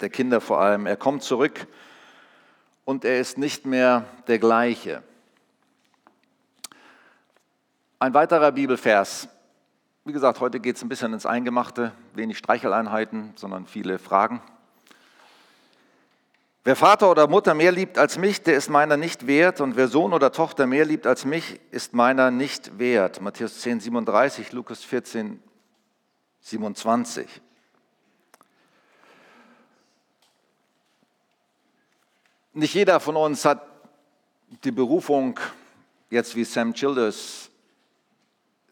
der 0.00 0.10
Kinder 0.10 0.40
vor 0.40 0.60
allem. 0.60 0.86
Er 0.86 0.96
kommt 0.96 1.22
zurück 1.22 1.68
und 2.84 3.04
er 3.04 3.20
ist 3.20 3.38
nicht 3.38 3.64
mehr 3.64 4.04
der 4.26 4.40
gleiche. 4.40 5.04
Ein 8.00 8.12
weiterer 8.12 8.50
Bibelvers 8.50 9.28
wie 10.06 10.12
gesagt, 10.12 10.40
heute 10.40 10.60
geht 10.60 10.76
es 10.76 10.82
ein 10.82 10.90
bisschen 10.90 11.14
ins 11.14 11.24
Eingemachte, 11.24 11.92
wenig 12.12 12.36
Streicheleinheiten, 12.36 13.32
sondern 13.36 13.66
viele 13.66 13.98
Fragen. 13.98 14.42
Wer 16.62 16.76
Vater 16.76 17.10
oder 17.10 17.26
Mutter 17.26 17.54
mehr 17.54 17.72
liebt 17.72 17.96
als 17.96 18.18
mich, 18.18 18.42
der 18.42 18.56
ist 18.56 18.68
meiner 18.68 18.98
nicht 18.98 19.26
wert. 19.26 19.62
Und 19.62 19.76
wer 19.76 19.88
Sohn 19.88 20.12
oder 20.12 20.30
Tochter 20.30 20.66
mehr 20.66 20.84
liebt 20.84 21.06
als 21.06 21.24
mich, 21.24 21.58
ist 21.70 21.94
meiner 21.94 22.30
nicht 22.30 22.78
wert. 22.78 23.22
Matthäus 23.22 23.60
10, 23.60 23.80
37, 23.80 24.52
Lukas 24.52 24.84
14, 24.84 25.42
27. 26.40 27.40
Nicht 32.52 32.74
jeder 32.74 33.00
von 33.00 33.16
uns 33.16 33.44
hat 33.46 33.62
die 34.64 34.70
Berufung, 34.70 35.40
jetzt 36.10 36.36
wie 36.36 36.44
Sam 36.44 36.74
Childers 36.74 37.50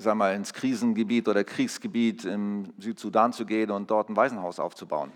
sag 0.03 0.17
mal, 0.17 0.35
ins 0.35 0.53
Krisengebiet 0.53 1.29
oder 1.29 1.45
Kriegsgebiet 1.45 2.25
im 2.25 2.73
Südsudan 2.79 3.33
zu 3.33 3.47
gehen 3.47 3.71
und 3.71 3.91
dort 3.91 4.09
ein 4.09 4.17
Waisenhaus 4.17 4.59
aufzubauen. 4.59 5.13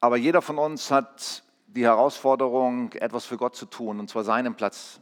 Aber 0.00 0.16
jeder 0.16 0.42
von 0.42 0.58
uns 0.58 0.90
hat 0.90 1.44
die 1.68 1.84
Herausforderung, 1.84 2.92
etwas 2.92 3.24
für 3.24 3.36
Gott 3.36 3.56
zu 3.56 3.66
tun, 3.66 4.00
und 4.00 4.10
zwar 4.10 4.24
seinen 4.24 4.54
Platz 4.54 5.00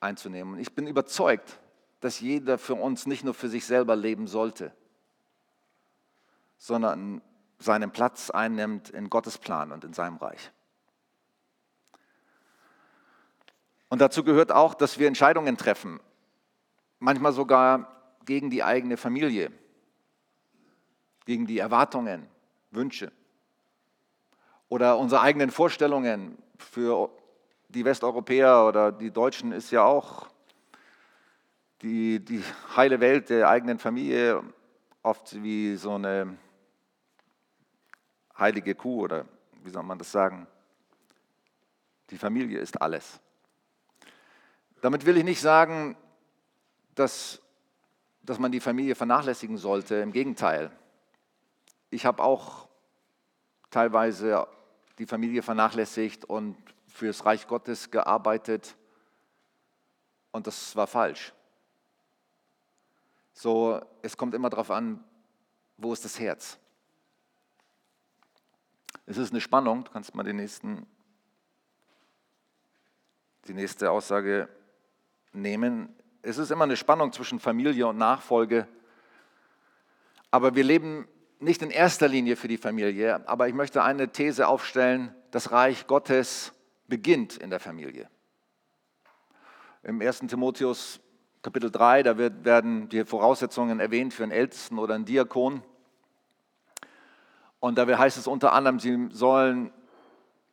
einzunehmen. 0.00 0.54
Und 0.54 0.60
ich 0.60 0.74
bin 0.74 0.86
überzeugt, 0.86 1.58
dass 2.00 2.20
jeder 2.20 2.58
für 2.58 2.74
uns 2.74 3.06
nicht 3.06 3.24
nur 3.24 3.34
für 3.34 3.48
sich 3.48 3.64
selber 3.64 3.96
leben 3.96 4.26
sollte, 4.26 4.72
sondern 6.58 7.22
seinen 7.58 7.90
Platz 7.90 8.30
einnimmt 8.30 8.90
in 8.90 9.10
Gottes 9.10 9.38
Plan 9.38 9.72
und 9.72 9.84
in 9.84 9.92
seinem 9.92 10.16
Reich. 10.16 10.50
Und 13.88 14.00
dazu 14.00 14.24
gehört 14.24 14.52
auch, 14.52 14.74
dass 14.74 14.98
wir 14.98 15.08
Entscheidungen 15.08 15.56
treffen, 15.56 16.00
manchmal 17.00 17.32
sogar 17.32 18.16
gegen 18.24 18.50
die 18.50 18.62
eigene 18.62 18.96
Familie, 18.96 19.50
gegen 21.24 21.46
die 21.46 21.58
Erwartungen, 21.58 22.28
Wünsche 22.70 23.10
oder 24.68 24.96
unsere 24.98 25.20
eigenen 25.22 25.50
Vorstellungen. 25.50 26.38
Für 26.58 27.10
die 27.68 27.84
Westeuropäer 27.84 28.66
oder 28.66 28.92
die 28.92 29.10
Deutschen 29.10 29.52
ist 29.52 29.70
ja 29.70 29.82
auch 29.82 30.28
die, 31.82 32.24
die 32.24 32.42
heile 32.76 33.00
Welt 33.00 33.30
der 33.30 33.48
eigenen 33.48 33.78
Familie 33.78 34.42
oft 35.02 35.42
wie 35.42 35.76
so 35.76 35.94
eine 35.94 36.36
heilige 38.38 38.74
Kuh 38.74 39.04
oder 39.04 39.24
wie 39.62 39.70
soll 39.70 39.82
man 39.82 39.98
das 39.98 40.12
sagen? 40.12 40.46
Die 42.10 42.18
Familie 42.18 42.58
ist 42.58 42.80
alles. 42.80 43.20
Damit 44.80 45.06
will 45.06 45.16
ich 45.16 45.24
nicht 45.24 45.40
sagen, 45.40 45.96
dass, 47.00 47.40
dass 48.22 48.38
man 48.38 48.52
die 48.52 48.60
Familie 48.60 48.94
vernachlässigen 48.94 49.56
sollte. 49.56 49.96
Im 49.96 50.12
Gegenteil. 50.12 50.70
Ich 51.88 52.04
habe 52.04 52.22
auch 52.22 52.68
teilweise 53.70 54.46
die 54.98 55.06
Familie 55.06 55.42
vernachlässigt 55.42 56.26
und 56.26 56.56
fürs 56.88 57.24
Reich 57.24 57.48
Gottes 57.48 57.90
gearbeitet 57.90 58.76
und 60.30 60.46
das 60.46 60.76
war 60.76 60.86
falsch. 60.86 61.32
So, 63.32 63.80
es 64.02 64.16
kommt 64.16 64.34
immer 64.34 64.50
darauf 64.50 64.70
an, 64.70 65.02
wo 65.78 65.92
ist 65.94 66.04
das 66.04 66.20
Herz? 66.20 66.58
Es 69.06 69.16
ist 69.16 69.30
eine 69.30 69.40
Spannung, 69.40 69.84
du 69.84 69.90
kannst 69.90 70.14
mal 70.14 70.22
den 70.22 70.36
nächsten, 70.36 70.86
die 73.46 73.54
nächste 73.54 73.90
Aussage 73.90 74.48
nehmen. 75.32 75.94
Es 76.22 76.36
ist 76.36 76.50
immer 76.50 76.64
eine 76.64 76.76
Spannung 76.76 77.12
zwischen 77.12 77.40
Familie 77.40 77.86
und 77.86 77.96
Nachfolge, 77.96 78.68
aber 80.30 80.54
wir 80.54 80.64
leben 80.64 81.08
nicht 81.38 81.62
in 81.62 81.70
erster 81.70 82.08
Linie 82.08 82.36
für 82.36 82.48
die 82.48 82.58
Familie, 82.58 83.26
aber 83.26 83.48
ich 83.48 83.54
möchte 83.54 83.82
eine 83.82 84.12
These 84.12 84.46
aufstellen, 84.46 85.14
das 85.30 85.50
Reich 85.50 85.86
Gottes 85.86 86.52
beginnt 86.88 87.38
in 87.38 87.48
der 87.48 87.60
Familie. 87.60 88.10
Im 89.82 90.02
1. 90.02 90.20
Timotheus 90.20 91.00
Kapitel 91.40 91.70
3, 91.70 92.02
da 92.02 92.18
wird, 92.18 92.44
werden 92.44 92.90
die 92.90 93.02
Voraussetzungen 93.06 93.80
erwähnt 93.80 94.12
für 94.12 94.24
einen 94.24 94.32
Ältesten 94.32 94.78
oder 94.78 94.94
einen 94.94 95.06
Diakon. 95.06 95.62
Und 97.60 97.78
da 97.78 97.86
heißt 97.86 98.18
es 98.18 98.26
unter 98.26 98.52
anderem, 98.52 98.78
sie 98.78 99.08
sollen 99.10 99.72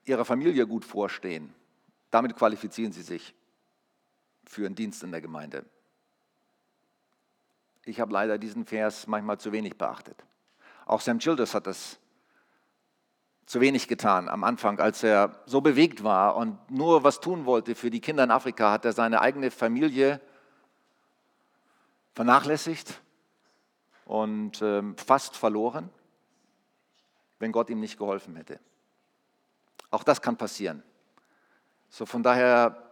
ihrer 0.06 0.24
Familie 0.24 0.66
gut 0.66 0.86
vorstehen. 0.86 1.54
Damit 2.10 2.38
qualifizieren 2.38 2.94
sie 2.94 3.02
sich 3.02 3.36
für 4.50 4.66
einen 4.66 4.76
Dienst 4.76 5.04
in 5.04 5.12
der 5.12 5.22
Gemeinde. 5.22 5.66
Ich 7.86 8.00
habe 8.00 8.12
leider 8.12 8.38
diesen 8.38 8.66
Vers 8.66 9.08
manchmal 9.08 9.40
zu 9.40 9.52
wenig 9.52 9.78
beachtet. 9.78 10.24
Auch 10.86 11.02
Sam 11.02 11.20
Childers 11.20 11.54
hat 11.54 11.68
das 11.68 12.00
zu 13.46 13.62
wenig 13.62 13.88
getan 13.88 14.28
am 14.28 14.44
Anfang, 14.44 14.80
als 14.80 15.04
er 15.04 15.42
so 15.46 15.62
bewegt 15.62 16.04
war 16.04 16.36
und 16.36 16.70
nur 16.70 17.04
was 17.04 17.22
tun 17.22 17.46
wollte 17.46 17.76
für 17.76 17.90
die 17.90 18.02
Kinder 18.02 18.26
in 18.26 18.32
Afrika, 18.32 18.72
hat 18.72 18.84
er 18.84 18.92
seine 18.92 19.22
eigene 19.22 19.52
Familie 19.52 20.20
vernachlässigt 22.14 23.02
und 24.06 24.62
ähm, 24.62 24.98
fast 24.98 25.38
verloren, 25.38 25.90
wenn 27.40 27.54
Gott 27.54 27.70
ihm 27.70 27.80
nicht 27.80 27.98
geholfen 27.98 28.36
hätte. 28.36 28.60
Auch 29.92 30.04
das 30.04 30.22
kann 30.22 30.36
passieren. 30.36 30.84
So 31.90 32.06
von 32.06 32.24
daher 32.24 32.87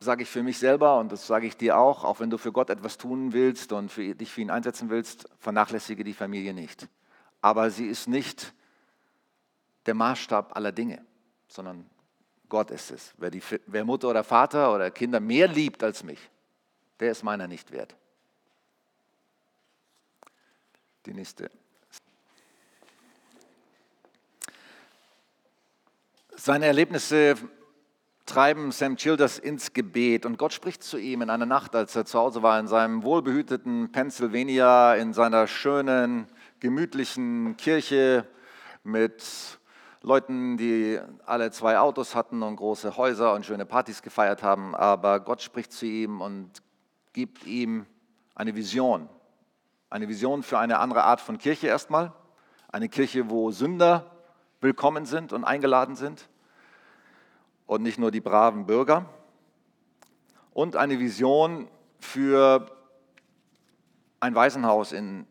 sage 0.00 0.22
ich 0.22 0.28
für 0.28 0.42
mich 0.42 0.58
selber 0.58 0.98
und 0.98 1.10
das 1.10 1.26
sage 1.26 1.46
ich 1.46 1.56
dir 1.56 1.78
auch, 1.78 2.04
auch 2.04 2.20
wenn 2.20 2.30
du 2.30 2.38
für 2.38 2.52
Gott 2.52 2.70
etwas 2.70 2.98
tun 2.98 3.32
willst 3.32 3.72
und 3.72 3.90
für, 3.90 4.14
dich 4.14 4.30
für 4.30 4.40
ihn 4.40 4.50
einsetzen 4.50 4.90
willst, 4.90 5.28
vernachlässige 5.38 6.04
die 6.04 6.14
Familie 6.14 6.54
nicht. 6.54 6.88
Aber 7.40 7.70
sie 7.70 7.86
ist 7.86 8.06
nicht 8.08 8.52
der 9.86 9.94
Maßstab 9.94 10.56
aller 10.56 10.72
Dinge, 10.72 11.04
sondern 11.48 11.88
Gott 12.48 12.70
ist 12.70 12.90
es. 12.90 13.12
Wer, 13.16 13.30
die, 13.30 13.42
wer 13.66 13.84
Mutter 13.84 14.08
oder 14.08 14.24
Vater 14.24 14.74
oder 14.74 14.90
Kinder 14.90 15.20
mehr 15.20 15.48
liebt 15.48 15.82
als 15.82 16.04
mich, 16.04 16.20
der 17.00 17.10
ist 17.10 17.22
meiner 17.22 17.48
nicht 17.48 17.70
wert. 17.72 17.94
Die 21.06 21.14
nächste. 21.14 21.50
Seine 26.36 26.66
Erlebnisse 26.66 27.36
treiben 28.28 28.72
Sam 28.72 28.96
Childers 28.96 29.38
ins 29.38 29.72
Gebet 29.72 30.26
und 30.26 30.36
Gott 30.36 30.52
spricht 30.52 30.82
zu 30.82 30.98
ihm 30.98 31.22
in 31.22 31.30
einer 31.30 31.46
Nacht, 31.46 31.74
als 31.74 31.96
er 31.96 32.04
zu 32.04 32.18
Hause 32.18 32.42
war, 32.42 32.60
in 32.60 32.68
seinem 32.68 33.02
wohlbehüteten 33.02 33.90
Pennsylvania, 33.90 34.94
in 34.94 35.14
seiner 35.14 35.46
schönen, 35.46 36.26
gemütlichen 36.60 37.56
Kirche 37.56 38.26
mit 38.84 39.24
Leuten, 40.02 40.58
die 40.58 41.00
alle 41.24 41.50
zwei 41.52 41.78
Autos 41.78 42.14
hatten 42.14 42.42
und 42.42 42.56
große 42.56 42.98
Häuser 42.98 43.32
und 43.32 43.46
schöne 43.46 43.64
Partys 43.64 44.02
gefeiert 44.02 44.42
haben. 44.42 44.74
Aber 44.74 45.20
Gott 45.20 45.40
spricht 45.40 45.72
zu 45.72 45.86
ihm 45.86 46.20
und 46.20 46.50
gibt 47.14 47.46
ihm 47.46 47.86
eine 48.34 48.54
Vision. 48.54 49.08
Eine 49.88 50.06
Vision 50.06 50.42
für 50.42 50.58
eine 50.58 50.80
andere 50.80 51.04
Art 51.04 51.22
von 51.22 51.38
Kirche 51.38 51.68
erstmal. 51.68 52.12
Eine 52.70 52.90
Kirche, 52.90 53.30
wo 53.30 53.50
Sünder 53.52 54.10
willkommen 54.60 55.06
sind 55.06 55.32
und 55.32 55.44
eingeladen 55.44 55.96
sind 55.96 56.28
und 57.68 57.82
nicht 57.82 57.98
nur 57.98 58.10
die 58.10 58.22
braven 58.22 58.66
Bürger. 58.66 59.04
Und 60.52 60.74
eine 60.74 60.98
Vision 60.98 61.68
für 62.00 62.66
ein 64.20 64.34
Waisenhaus 64.34 64.90
in, 64.90 65.26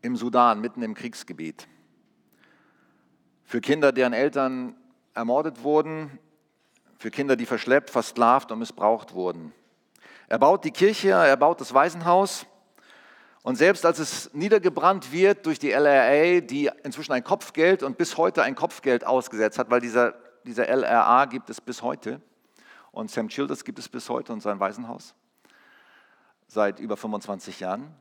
im 0.00 0.16
Sudan, 0.16 0.60
mitten 0.60 0.82
im 0.82 0.94
Kriegsgebiet. 0.94 1.68
Für 3.44 3.60
Kinder, 3.60 3.92
deren 3.92 4.14
Eltern 4.14 4.74
ermordet 5.14 5.62
wurden, 5.62 6.18
für 6.98 7.10
Kinder, 7.10 7.36
die 7.36 7.46
verschleppt, 7.46 7.90
versklavt 7.90 8.50
und 8.50 8.58
missbraucht 8.58 9.12
wurden. 9.14 9.52
Er 10.28 10.38
baut 10.38 10.64
die 10.64 10.70
Kirche, 10.70 11.10
er 11.10 11.36
baut 11.36 11.60
das 11.60 11.74
Waisenhaus. 11.74 12.46
Und 13.42 13.56
selbst 13.56 13.84
als 13.84 13.98
es 13.98 14.32
niedergebrannt 14.32 15.12
wird 15.12 15.44
durch 15.44 15.58
die 15.58 15.72
LRA, 15.72 16.40
die 16.40 16.70
inzwischen 16.84 17.12
ein 17.12 17.24
Kopfgeld 17.24 17.82
und 17.82 17.98
bis 17.98 18.16
heute 18.16 18.42
ein 18.42 18.54
Kopfgeld 18.54 19.06
ausgesetzt 19.06 19.58
hat, 19.58 19.70
weil 19.70 19.80
dieser 19.80 20.14
dieser 20.44 20.68
LRA 20.68 21.26
gibt 21.26 21.50
es 21.50 21.60
bis 21.60 21.82
heute 21.82 22.20
und 22.92 23.10
Sam 23.10 23.28
Childers 23.28 23.64
gibt 23.64 23.78
es 23.78 23.88
bis 23.88 24.08
heute 24.08 24.32
und 24.32 24.40
sein 24.40 24.60
Waisenhaus 24.60 25.14
seit 26.48 26.80
über 26.80 26.96
25 26.96 27.60
Jahren. 27.60 27.94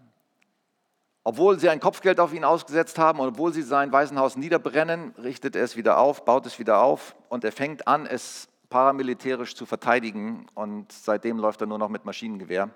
Obwohl 1.23 1.59
sie 1.59 1.69
ein 1.69 1.79
Kopfgeld 1.79 2.19
auf 2.19 2.33
ihn 2.33 2.43
ausgesetzt 2.43 2.97
haben 2.97 3.19
und 3.19 3.27
obwohl 3.27 3.53
sie 3.53 3.61
sein 3.61 3.91
Waisenhaus 3.91 4.35
niederbrennen, 4.35 5.13
richtet 5.21 5.55
er 5.55 5.63
es 5.63 5.75
wieder 5.75 5.99
auf, 5.99 6.25
baut 6.25 6.45
es 6.45 6.57
wieder 6.57 6.81
auf 6.81 7.15
und 7.27 7.43
er 7.43 7.51
fängt 7.51 7.87
an, 7.87 8.05
es 8.05 8.49
paramilitärisch 8.69 9.55
zu 9.55 9.65
verteidigen 9.65 10.47
und 10.55 10.91
seitdem 10.91 11.37
läuft 11.37 11.61
er 11.61 11.67
nur 11.67 11.77
noch 11.77 11.89
mit 11.89 12.05
Maschinengewehr 12.05 12.69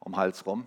um 0.00 0.16
Hals 0.16 0.46
rum. 0.46 0.66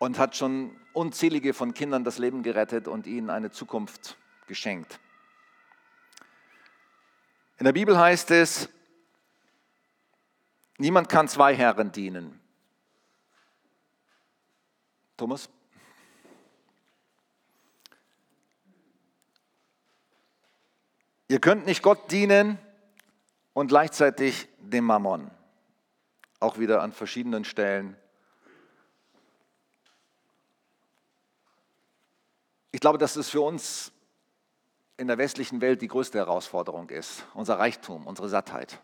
Und 0.00 0.18
hat 0.18 0.34
schon 0.34 0.74
unzählige 0.94 1.52
von 1.52 1.74
Kindern 1.74 2.04
das 2.04 2.18
Leben 2.18 2.42
gerettet 2.42 2.88
und 2.88 3.06
ihnen 3.06 3.28
eine 3.28 3.52
Zukunft 3.52 4.16
geschenkt. 4.46 4.98
In 7.58 7.66
der 7.66 7.72
Bibel 7.72 7.96
heißt 7.98 8.30
es, 8.30 8.70
niemand 10.78 11.10
kann 11.10 11.28
zwei 11.28 11.54
Herren 11.54 11.92
dienen. 11.92 12.40
Thomas? 15.18 15.50
Ihr 21.28 21.40
könnt 21.40 21.66
nicht 21.66 21.82
Gott 21.82 22.10
dienen 22.10 22.58
und 23.52 23.68
gleichzeitig 23.68 24.48
dem 24.60 24.86
Mammon. 24.86 25.30
Auch 26.40 26.58
wieder 26.58 26.80
an 26.80 26.94
verschiedenen 26.94 27.44
Stellen 27.44 27.98
Ich 32.72 32.80
glaube, 32.80 32.98
dass 32.98 33.16
es 33.16 33.28
für 33.28 33.40
uns 33.40 33.92
in 34.96 35.08
der 35.08 35.18
westlichen 35.18 35.60
Welt 35.60 35.82
die 35.82 35.88
größte 35.88 36.18
Herausforderung 36.18 36.90
ist, 36.90 37.24
unser 37.34 37.58
Reichtum, 37.58 38.06
unsere 38.06 38.28
Sattheit. 38.28 38.80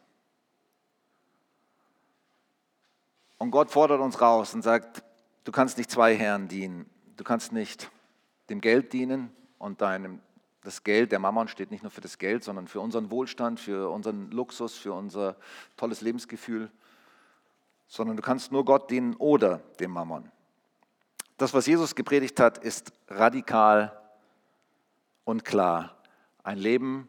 Und 3.38 3.50
Gott 3.50 3.70
fordert 3.70 4.00
uns 4.00 4.20
raus 4.20 4.54
und 4.54 4.62
sagt, 4.62 5.02
du 5.44 5.52
kannst 5.52 5.76
nicht 5.76 5.90
zwei 5.90 6.16
Herren 6.16 6.48
dienen. 6.48 6.88
Du 7.16 7.24
kannst 7.24 7.52
nicht 7.52 7.90
dem 8.48 8.60
Geld 8.60 8.92
dienen 8.92 9.30
und 9.58 9.80
deinem, 9.82 10.20
das 10.62 10.82
Geld, 10.82 11.12
der 11.12 11.18
Mammon 11.18 11.48
steht 11.48 11.70
nicht 11.70 11.82
nur 11.82 11.90
für 11.90 12.00
das 12.00 12.18
Geld, 12.18 12.44
sondern 12.44 12.66
für 12.66 12.80
unseren 12.80 13.10
Wohlstand, 13.10 13.60
für 13.60 13.90
unseren 13.90 14.30
Luxus, 14.30 14.74
für 14.76 14.94
unser 14.94 15.36
tolles 15.76 16.00
Lebensgefühl, 16.00 16.70
sondern 17.86 18.16
du 18.16 18.22
kannst 18.22 18.52
nur 18.52 18.64
Gott 18.64 18.90
dienen 18.90 19.14
oder 19.16 19.58
dem 19.80 19.90
Mammon. 19.90 20.30
Das, 21.36 21.52
was 21.52 21.66
Jesus 21.66 21.94
gepredigt 21.94 22.40
hat, 22.40 22.58
ist 22.58 22.92
radikal 23.08 24.00
und 25.24 25.44
klar. 25.44 25.96
Ein 26.42 26.58
Leben 26.58 27.08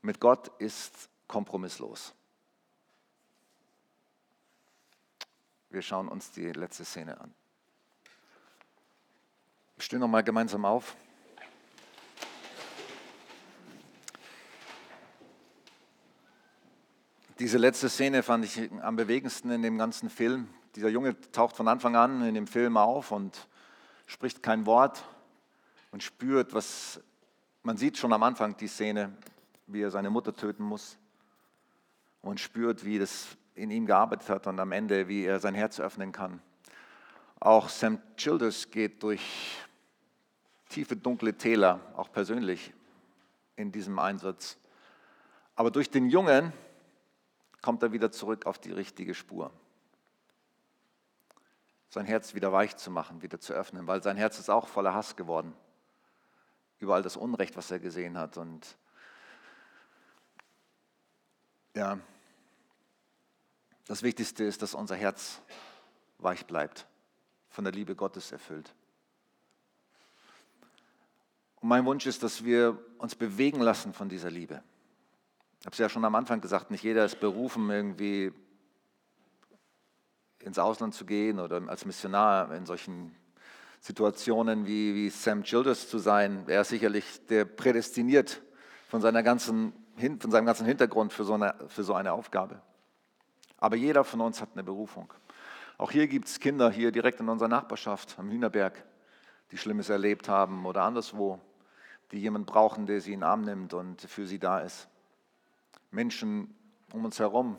mit 0.00 0.18
Gott 0.18 0.50
ist 0.58 1.10
kompromisslos. 1.28 2.14
Wir 5.68 5.82
schauen 5.82 6.08
uns 6.08 6.30
die 6.30 6.52
letzte 6.52 6.86
Szene 6.86 7.20
an. 7.20 7.34
Wir 9.74 9.82
stehen 9.82 10.00
nochmal 10.00 10.24
gemeinsam 10.24 10.64
auf. 10.64 10.96
Diese 17.38 17.58
letzte 17.58 17.90
Szene 17.90 18.22
fand 18.22 18.46
ich 18.46 18.70
am 18.80 18.96
bewegendsten 18.96 19.50
in 19.50 19.60
dem 19.60 19.76
ganzen 19.76 20.08
Film. 20.08 20.48
Dieser 20.74 20.88
Junge 20.88 21.20
taucht 21.32 21.54
von 21.54 21.68
Anfang 21.68 21.94
an 21.94 22.22
in 22.22 22.34
dem 22.34 22.46
Film 22.46 22.78
auf 22.78 23.10
und 23.10 23.46
spricht 24.06 24.42
kein 24.42 24.66
Wort 24.66 25.04
und 25.90 26.02
spürt, 26.02 26.54
was 26.54 27.00
man 27.62 27.76
sieht 27.76 27.98
schon 27.98 28.12
am 28.12 28.22
Anfang 28.22 28.56
die 28.56 28.68
Szene, 28.68 29.12
wie 29.66 29.82
er 29.82 29.90
seine 29.90 30.10
Mutter 30.10 30.32
töten 30.32 30.62
muss 30.62 30.96
und 32.22 32.40
spürt, 32.40 32.84
wie 32.84 32.98
das 32.98 33.36
in 33.54 33.70
ihm 33.70 33.86
gearbeitet 33.86 34.28
hat 34.28 34.46
und 34.46 34.60
am 34.60 34.72
Ende, 34.72 35.08
wie 35.08 35.24
er 35.24 35.40
sein 35.40 35.54
Herz 35.54 35.80
öffnen 35.80 36.12
kann. 36.12 36.40
Auch 37.40 37.68
Sam 37.68 37.98
Childers 38.16 38.70
geht 38.70 39.02
durch 39.02 39.22
tiefe, 40.68 40.96
dunkle 40.96 41.34
Täler, 41.34 41.80
auch 41.96 42.10
persönlich 42.10 42.72
in 43.56 43.72
diesem 43.72 43.98
Einsatz. 43.98 44.58
Aber 45.54 45.70
durch 45.70 45.90
den 45.90 46.08
Jungen 46.08 46.52
kommt 47.62 47.82
er 47.82 47.92
wieder 47.92 48.12
zurück 48.12 48.46
auf 48.46 48.58
die 48.58 48.72
richtige 48.72 49.14
Spur. 49.14 49.50
Sein 51.96 52.04
Herz 52.04 52.34
wieder 52.34 52.52
weich 52.52 52.76
zu 52.76 52.90
machen, 52.90 53.22
wieder 53.22 53.40
zu 53.40 53.54
öffnen, 53.54 53.86
weil 53.86 54.02
sein 54.02 54.18
Herz 54.18 54.38
ist 54.38 54.50
auch 54.50 54.68
voller 54.68 54.92
Hass 54.92 55.16
geworden. 55.16 55.54
Überall 56.78 57.00
das 57.00 57.16
Unrecht, 57.16 57.56
was 57.56 57.70
er 57.70 57.78
gesehen 57.78 58.18
hat. 58.18 58.36
Und 58.36 58.76
ja, 61.74 61.98
das 63.86 64.02
Wichtigste 64.02 64.44
ist, 64.44 64.60
dass 64.60 64.74
unser 64.74 64.94
Herz 64.94 65.40
weich 66.18 66.44
bleibt, 66.44 66.86
von 67.48 67.64
der 67.64 67.72
Liebe 67.72 67.96
Gottes 67.96 68.30
erfüllt. 68.30 68.74
Und 71.62 71.70
mein 71.70 71.86
Wunsch 71.86 72.04
ist, 72.04 72.22
dass 72.22 72.44
wir 72.44 72.78
uns 72.98 73.14
bewegen 73.14 73.62
lassen 73.62 73.94
von 73.94 74.10
dieser 74.10 74.30
Liebe. 74.30 74.62
Ich 75.60 75.64
habe 75.64 75.72
es 75.72 75.78
ja 75.78 75.88
schon 75.88 76.04
am 76.04 76.14
Anfang 76.14 76.42
gesagt, 76.42 76.70
nicht 76.70 76.84
jeder 76.84 77.06
ist 77.06 77.20
berufen, 77.20 77.70
irgendwie 77.70 78.34
ins 80.46 80.60
Ausland 80.60 80.94
zu 80.94 81.04
gehen 81.04 81.40
oder 81.40 81.60
als 81.66 81.84
Missionar 81.84 82.54
in 82.54 82.66
solchen 82.66 83.12
Situationen 83.80 84.64
wie, 84.64 84.94
wie 84.94 85.10
Sam 85.10 85.42
Childers 85.42 85.88
zu 85.88 85.98
sein. 85.98 86.44
Er 86.46 86.60
ist 86.60 86.68
sicherlich 86.68 87.26
der 87.26 87.44
prädestiniert 87.44 88.40
von, 88.88 89.00
seiner 89.00 89.24
ganzen, 89.24 89.72
von 90.20 90.30
seinem 90.30 90.46
ganzen 90.46 90.64
Hintergrund 90.64 91.12
für 91.12 91.24
so, 91.24 91.34
eine, 91.34 91.56
für 91.66 91.82
so 91.82 91.94
eine 91.94 92.12
Aufgabe. 92.12 92.62
Aber 93.58 93.74
jeder 93.74 94.04
von 94.04 94.20
uns 94.20 94.40
hat 94.40 94.50
eine 94.54 94.62
Berufung. 94.62 95.12
Auch 95.78 95.90
hier 95.90 96.06
gibt 96.06 96.28
es 96.28 96.38
Kinder, 96.38 96.70
hier 96.70 96.92
direkt 96.92 97.18
in 97.18 97.28
unserer 97.28 97.48
Nachbarschaft 97.48 98.16
am 98.16 98.30
Hühnerberg, 98.30 98.84
die 99.50 99.58
Schlimmes 99.58 99.88
erlebt 99.88 100.28
haben 100.28 100.64
oder 100.64 100.82
anderswo, 100.82 101.40
die 102.12 102.20
jemanden 102.20 102.46
brauchen, 102.46 102.86
der 102.86 103.00
sie 103.00 103.12
in 103.12 103.20
den 103.20 103.24
Arm 103.24 103.42
nimmt 103.42 103.74
und 103.74 104.00
für 104.00 104.26
sie 104.26 104.38
da 104.38 104.60
ist. 104.60 104.88
Menschen 105.90 106.54
um 106.92 107.04
uns 107.04 107.18
herum 107.18 107.58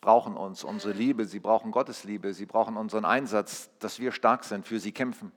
brauchen 0.00 0.36
uns, 0.36 0.64
unsere 0.64 0.92
Liebe, 0.92 1.26
sie 1.26 1.40
brauchen 1.40 1.72
Gottes 1.72 2.04
Liebe, 2.04 2.32
sie 2.32 2.46
brauchen 2.46 2.76
unseren 2.76 3.04
Einsatz, 3.04 3.70
dass 3.78 3.98
wir 3.98 4.12
stark 4.12 4.44
sind, 4.44 4.66
für 4.66 4.80
sie 4.80 4.92
kämpfen. 4.92 5.32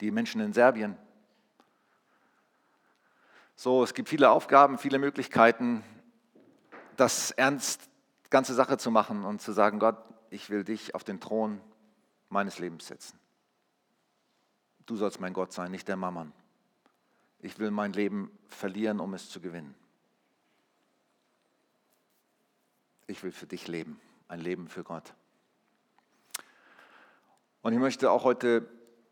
Die 0.00 0.10
Menschen 0.10 0.40
in 0.40 0.52
Serbien. 0.52 0.96
So, 3.54 3.84
es 3.84 3.94
gibt 3.94 4.08
viele 4.08 4.30
Aufgaben, 4.30 4.78
viele 4.78 4.98
Möglichkeiten, 4.98 5.84
das 6.96 7.30
ernst, 7.30 7.88
ganze 8.30 8.54
Sache 8.54 8.78
zu 8.78 8.90
machen 8.90 9.24
und 9.24 9.40
zu 9.40 9.52
sagen, 9.52 9.78
Gott, 9.78 9.96
ich 10.30 10.50
will 10.50 10.64
dich 10.64 10.94
auf 10.94 11.04
den 11.04 11.20
Thron 11.20 11.60
meines 12.28 12.58
Lebens 12.58 12.88
setzen. 12.88 13.18
Du 14.86 14.96
sollst 14.96 15.20
mein 15.20 15.32
Gott 15.32 15.52
sein, 15.52 15.70
nicht 15.70 15.86
der 15.86 15.96
Mammon. 15.96 16.32
Ich 17.38 17.58
will 17.58 17.70
mein 17.70 17.92
Leben 17.92 18.36
verlieren, 18.48 18.98
um 18.98 19.14
es 19.14 19.28
zu 19.28 19.40
gewinnen. 19.40 19.74
Ich 23.12 23.22
will 23.22 23.30
für 23.30 23.46
dich 23.46 23.68
leben, 23.68 24.00
ein 24.26 24.40
Leben 24.40 24.68
für 24.68 24.82
Gott. 24.82 25.12
Und 27.60 27.74
ich 27.74 27.78
möchte 27.78 28.10
auch 28.10 28.24
heute, 28.24 28.66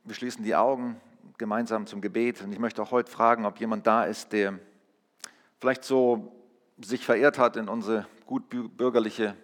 wir 0.05 0.15
schließen 0.15 0.43
die 0.43 0.57
Augen 0.57 0.99
gemeinsam 1.37 1.87
zum 1.87 2.01
Gebet 2.01 2.41
und 2.41 2.51
ich 2.51 2.59
möchte 2.59 2.81
auch 2.81 2.93
heute 2.93 3.11
fragen, 3.11 3.45
ob 3.45 3.61
jemand 3.61 3.87
da 3.87 4.05
ist, 4.05 4.33
der 4.33 4.59
vielleicht 5.59 5.85
so 5.85 6.33
sich 6.79 7.05
verirrt 7.05 7.39
hat 7.39 7.59
in 7.59 7.69
unsere 7.69 8.07
gut 8.25 8.49
bürgerliche, 8.49 9.37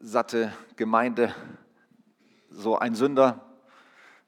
satte 0.00 0.52
Gemeinde, 0.74 1.32
so 2.50 2.76
ein 2.76 2.96
Sünder, 2.96 3.46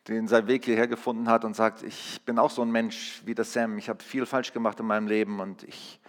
den 0.06 0.28
seinen 0.28 0.46
Weg 0.46 0.66
hierher 0.66 0.86
gefunden 0.86 1.28
hat 1.28 1.44
und 1.44 1.56
sagt, 1.56 1.82
ich 1.82 2.20
bin 2.24 2.38
auch 2.38 2.52
so 2.52 2.62
ein 2.62 2.70
Mensch 2.70 3.22
wie 3.24 3.34
der 3.34 3.44
Sam, 3.44 3.76
ich 3.76 3.88
habe 3.88 4.04
viel 4.04 4.24
falsch 4.24 4.52
gemacht 4.52 4.78
in 4.78 4.86
meinem 4.86 5.08
Leben 5.08 5.40
und 5.40 5.64
ich, 5.64 6.00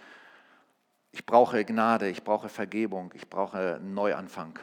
ich 1.12 1.26
brauche 1.26 1.64
Gnade, 1.64 2.08
ich 2.08 2.24
brauche 2.24 2.48
Vergebung, 2.48 3.12
ich 3.14 3.28
brauche 3.28 3.76
einen 3.76 3.94
Neuanfang. 3.94 4.58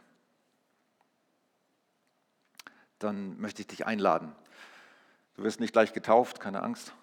Dann 2.97 3.39
möchte 3.39 3.61
ich 3.61 3.67
dich 3.67 3.85
einladen. 3.85 4.35
Du 5.35 5.43
wirst 5.43 5.59
nicht 5.59 5.71
gleich 5.71 5.93
getauft, 5.93 6.39
keine 6.39 6.63
Angst. 6.63 6.93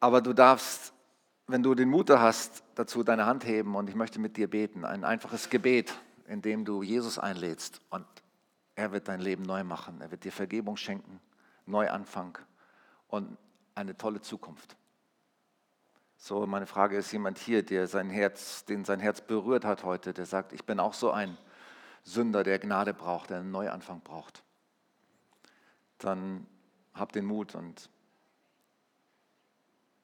Aber 0.00 0.20
du 0.20 0.32
darfst, 0.32 0.92
wenn 1.46 1.62
du 1.62 1.74
den 1.74 1.90
Mut 1.90 2.10
hast, 2.10 2.64
dazu 2.74 3.04
deine 3.04 3.26
Hand 3.26 3.44
heben 3.44 3.76
und 3.76 3.88
ich 3.88 3.94
möchte 3.94 4.18
mit 4.18 4.36
dir 4.36 4.48
beten. 4.48 4.84
Ein 4.84 5.04
einfaches 5.04 5.50
Gebet, 5.50 5.94
in 6.26 6.42
dem 6.42 6.64
du 6.64 6.82
Jesus 6.82 7.18
einlädst 7.18 7.80
und 7.90 8.06
er 8.74 8.90
wird 8.90 9.06
dein 9.08 9.20
Leben 9.20 9.44
neu 9.44 9.62
machen. 9.62 10.00
Er 10.00 10.10
wird 10.10 10.24
dir 10.24 10.32
Vergebung 10.32 10.76
schenken, 10.76 11.20
Neuanfang 11.66 12.38
und 13.08 13.36
eine 13.74 13.96
tolle 13.96 14.20
Zukunft. 14.20 14.76
So, 16.16 16.46
meine 16.46 16.66
Frage 16.66 16.96
ist 16.96 17.12
jemand 17.12 17.38
hier, 17.38 17.62
der 17.62 17.86
sein 17.86 18.08
Herz, 18.08 18.64
den 18.64 18.84
sein 18.84 19.00
Herz 19.00 19.20
berührt 19.20 19.64
hat 19.64 19.84
heute, 19.84 20.14
der 20.14 20.26
sagt, 20.26 20.52
ich 20.52 20.64
bin 20.64 20.80
auch 20.80 20.94
so 20.94 21.10
ein 21.10 21.36
Sünder, 22.02 22.44
der 22.44 22.58
Gnade 22.58 22.94
braucht, 22.94 23.30
der 23.30 23.38
einen 23.38 23.50
Neuanfang 23.50 24.00
braucht. 24.00 24.42
Dann 25.98 26.46
hab 26.94 27.12
den 27.12 27.24
Mut 27.24 27.54
und 27.54 27.90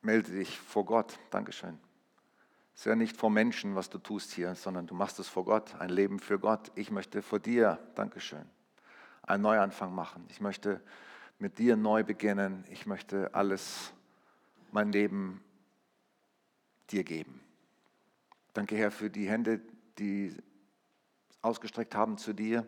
melde 0.02 0.32
dich 0.32 0.58
vor 0.58 0.84
Gott. 0.84 1.18
Dankeschön. 1.30 1.78
Es 2.74 2.80
ist 2.80 2.86
ja 2.86 2.96
nicht 2.96 3.16
vor 3.16 3.30
Menschen, 3.30 3.74
was 3.74 3.90
du 3.90 3.98
tust 3.98 4.32
hier, 4.32 4.54
sondern 4.54 4.86
du 4.86 4.94
machst 4.94 5.18
es 5.18 5.28
vor 5.28 5.44
Gott, 5.44 5.74
ein 5.76 5.90
Leben 5.90 6.18
für 6.18 6.38
Gott. 6.38 6.72
Ich 6.74 6.90
möchte 6.90 7.20
vor 7.20 7.38
dir, 7.38 7.78
Dankeschön, 7.94 8.48
einen 9.22 9.42
Neuanfang 9.42 9.94
machen. 9.94 10.24
Ich 10.30 10.40
möchte 10.40 10.80
mit 11.38 11.58
dir 11.58 11.76
neu 11.76 12.04
beginnen. 12.04 12.64
Ich 12.70 12.86
möchte 12.86 13.34
alles, 13.34 13.92
mein 14.72 14.92
Leben 14.92 15.44
dir 16.92 17.04
geben. 17.04 17.40
Danke, 18.52 18.76
Herr, 18.76 18.90
für 18.90 19.10
die 19.10 19.28
Hände, 19.28 19.60
die 19.98 20.36
ausgestreckt 21.42 21.94
haben 21.94 22.18
zu 22.18 22.32
dir. 22.32 22.66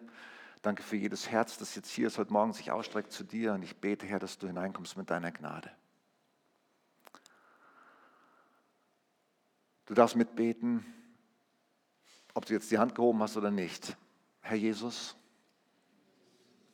Danke 0.62 0.82
für 0.82 0.96
jedes 0.96 1.28
Herz, 1.28 1.58
das 1.58 1.74
jetzt 1.74 1.90
hier 1.90 2.06
ist, 2.06 2.18
heute 2.18 2.32
Morgen 2.32 2.52
sich 2.52 2.70
ausstreckt 2.70 3.12
zu 3.12 3.24
dir. 3.24 3.52
Und 3.52 3.62
ich 3.62 3.76
bete, 3.76 4.06
Herr, 4.06 4.20
dass 4.20 4.38
du 4.38 4.46
hineinkommst 4.46 4.96
mit 4.96 5.10
deiner 5.10 5.32
Gnade. 5.32 5.70
Du 9.86 9.94
darfst 9.94 10.14
mitbeten, 10.14 10.86
ob 12.34 12.46
du 12.46 12.54
jetzt 12.54 12.70
die 12.70 12.78
Hand 12.78 12.94
gehoben 12.94 13.20
hast 13.20 13.36
oder 13.36 13.50
nicht. 13.50 13.96
Herr 14.40 14.56
Jesus, 14.56 15.16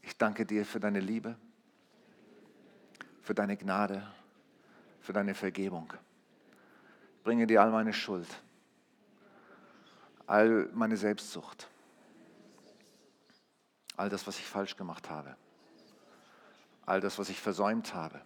ich 0.02 0.16
danke 0.16 0.44
dir 0.44 0.64
für 0.64 0.80
deine 0.80 1.00
Liebe, 1.00 1.36
für 3.22 3.34
deine 3.34 3.56
Gnade, 3.56 4.06
für 5.00 5.12
deine 5.12 5.34
Vergebung. 5.34 5.92
Bringe 7.28 7.46
dir 7.46 7.60
all 7.60 7.70
meine 7.70 7.92
Schuld, 7.92 8.26
all 10.26 10.70
meine 10.72 10.96
Selbstsucht, 10.96 11.68
all 13.98 14.08
das, 14.08 14.26
was 14.26 14.38
ich 14.38 14.46
falsch 14.46 14.76
gemacht 14.76 15.10
habe, 15.10 15.36
all 16.86 17.02
das, 17.02 17.18
was 17.18 17.28
ich 17.28 17.38
versäumt 17.38 17.92
habe. 17.92 18.22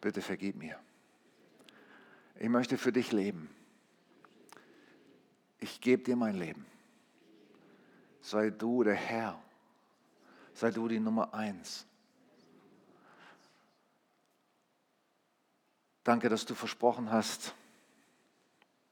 Bitte 0.00 0.22
vergib 0.22 0.54
mir. 0.54 0.78
Ich 2.38 2.48
möchte 2.48 2.78
für 2.78 2.92
dich 2.92 3.10
leben. 3.10 3.52
Ich 5.58 5.80
gebe 5.80 6.04
dir 6.04 6.14
mein 6.14 6.36
Leben. 6.36 6.64
Sei 8.20 8.50
du 8.50 8.84
der 8.84 8.94
Herr. 8.94 9.42
Sei 10.52 10.70
du 10.70 10.86
die 10.86 11.00
Nummer 11.00 11.34
eins. 11.34 11.84
Danke, 16.04 16.28
dass 16.28 16.44
du 16.44 16.54
versprochen 16.54 17.10
hast, 17.10 17.54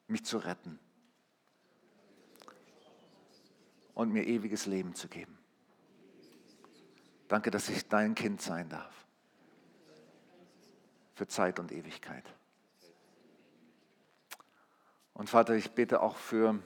mich 0.09 0.25
zu 0.25 0.39
retten 0.39 0.79
und 3.95 4.11
mir 4.11 4.27
ewiges 4.27 4.65
Leben 4.65 4.95
zu 4.95 5.09
geben. 5.09 5.39
Danke, 7.29 7.51
dass 7.51 7.69
ich 7.69 7.87
dein 7.87 8.15
Kind 8.15 8.41
sein 8.41 8.69
darf. 8.71 8.95
Für 11.15 11.27
Zeit 11.27 11.59
und 11.61 11.71
Ewigkeit. 11.71 12.25
Und 15.13 15.29
Vater, 15.29 15.55
ich 15.55 15.71
bete 15.73 16.01
auch 16.01 16.17
für, 16.17 16.59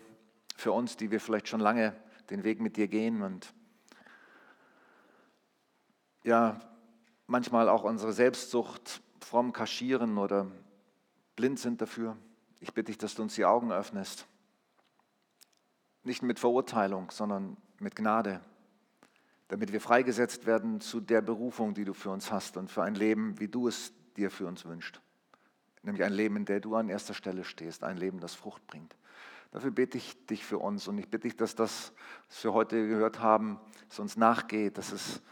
für 0.56 0.70
uns, 0.70 0.96
die 0.96 1.10
wir 1.10 1.20
vielleicht 1.20 1.48
schon 1.48 1.60
lange 1.60 1.96
den 2.30 2.44
Weg 2.44 2.60
mit 2.60 2.76
dir 2.76 2.86
gehen 2.86 3.22
und 3.22 3.52
ja, 6.22 6.60
manchmal 7.26 7.68
auch 7.68 7.82
unsere 7.82 8.12
Selbstsucht 8.12 9.02
fromm 9.20 9.52
kaschieren 9.52 10.18
oder 10.18 10.46
blind 11.36 11.58
sind 11.58 11.80
dafür. 11.80 12.16
Ich 12.60 12.72
bitte 12.72 12.86
dich, 12.86 12.98
dass 12.98 13.14
du 13.14 13.22
uns 13.22 13.34
die 13.34 13.44
Augen 13.44 13.72
öffnest. 13.72 14.26
Nicht 16.02 16.22
mit 16.22 16.38
Verurteilung, 16.38 17.10
sondern 17.10 17.56
mit 17.78 17.96
Gnade, 17.96 18.40
damit 19.48 19.72
wir 19.72 19.80
freigesetzt 19.80 20.46
werden 20.46 20.80
zu 20.80 21.00
der 21.00 21.20
Berufung, 21.20 21.74
die 21.74 21.84
du 21.84 21.94
für 21.94 22.10
uns 22.10 22.32
hast 22.32 22.56
und 22.56 22.70
für 22.70 22.82
ein 22.82 22.94
Leben, 22.94 23.38
wie 23.38 23.48
du 23.48 23.68
es 23.68 23.92
dir 24.16 24.30
für 24.30 24.46
uns 24.46 24.64
wünschst. 24.64 25.00
Nämlich 25.82 26.04
ein 26.04 26.12
Leben, 26.12 26.36
in 26.36 26.44
dem 26.44 26.60
du 26.60 26.74
an 26.74 26.88
erster 26.88 27.14
Stelle 27.14 27.44
stehst, 27.44 27.84
ein 27.84 27.96
Leben, 27.96 28.18
das 28.18 28.34
Frucht 28.34 28.66
bringt. 28.66 28.96
Dafür 29.52 29.70
bitte 29.70 29.98
ich 29.98 30.26
dich 30.26 30.44
für 30.44 30.58
uns 30.58 30.88
und 30.88 30.98
ich 30.98 31.08
bitte 31.08 31.28
dich, 31.28 31.36
dass 31.36 31.54
das, 31.54 31.92
was 32.28 32.44
wir 32.44 32.52
heute 32.52 32.88
gehört 32.88 33.20
haben, 33.20 33.60
es 33.88 33.98
uns 33.98 34.16
nachgeht, 34.16 34.78
dass 34.78 34.92
es 34.92 35.22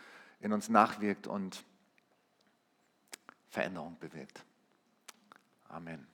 in 0.40 0.52
uns 0.52 0.68
nachwirkt 0.68 1.26
und 1.26 1.64
Veränderung 3.54 3.96
bewirkt. 4.00 4.44
Amen. 5.68 6.13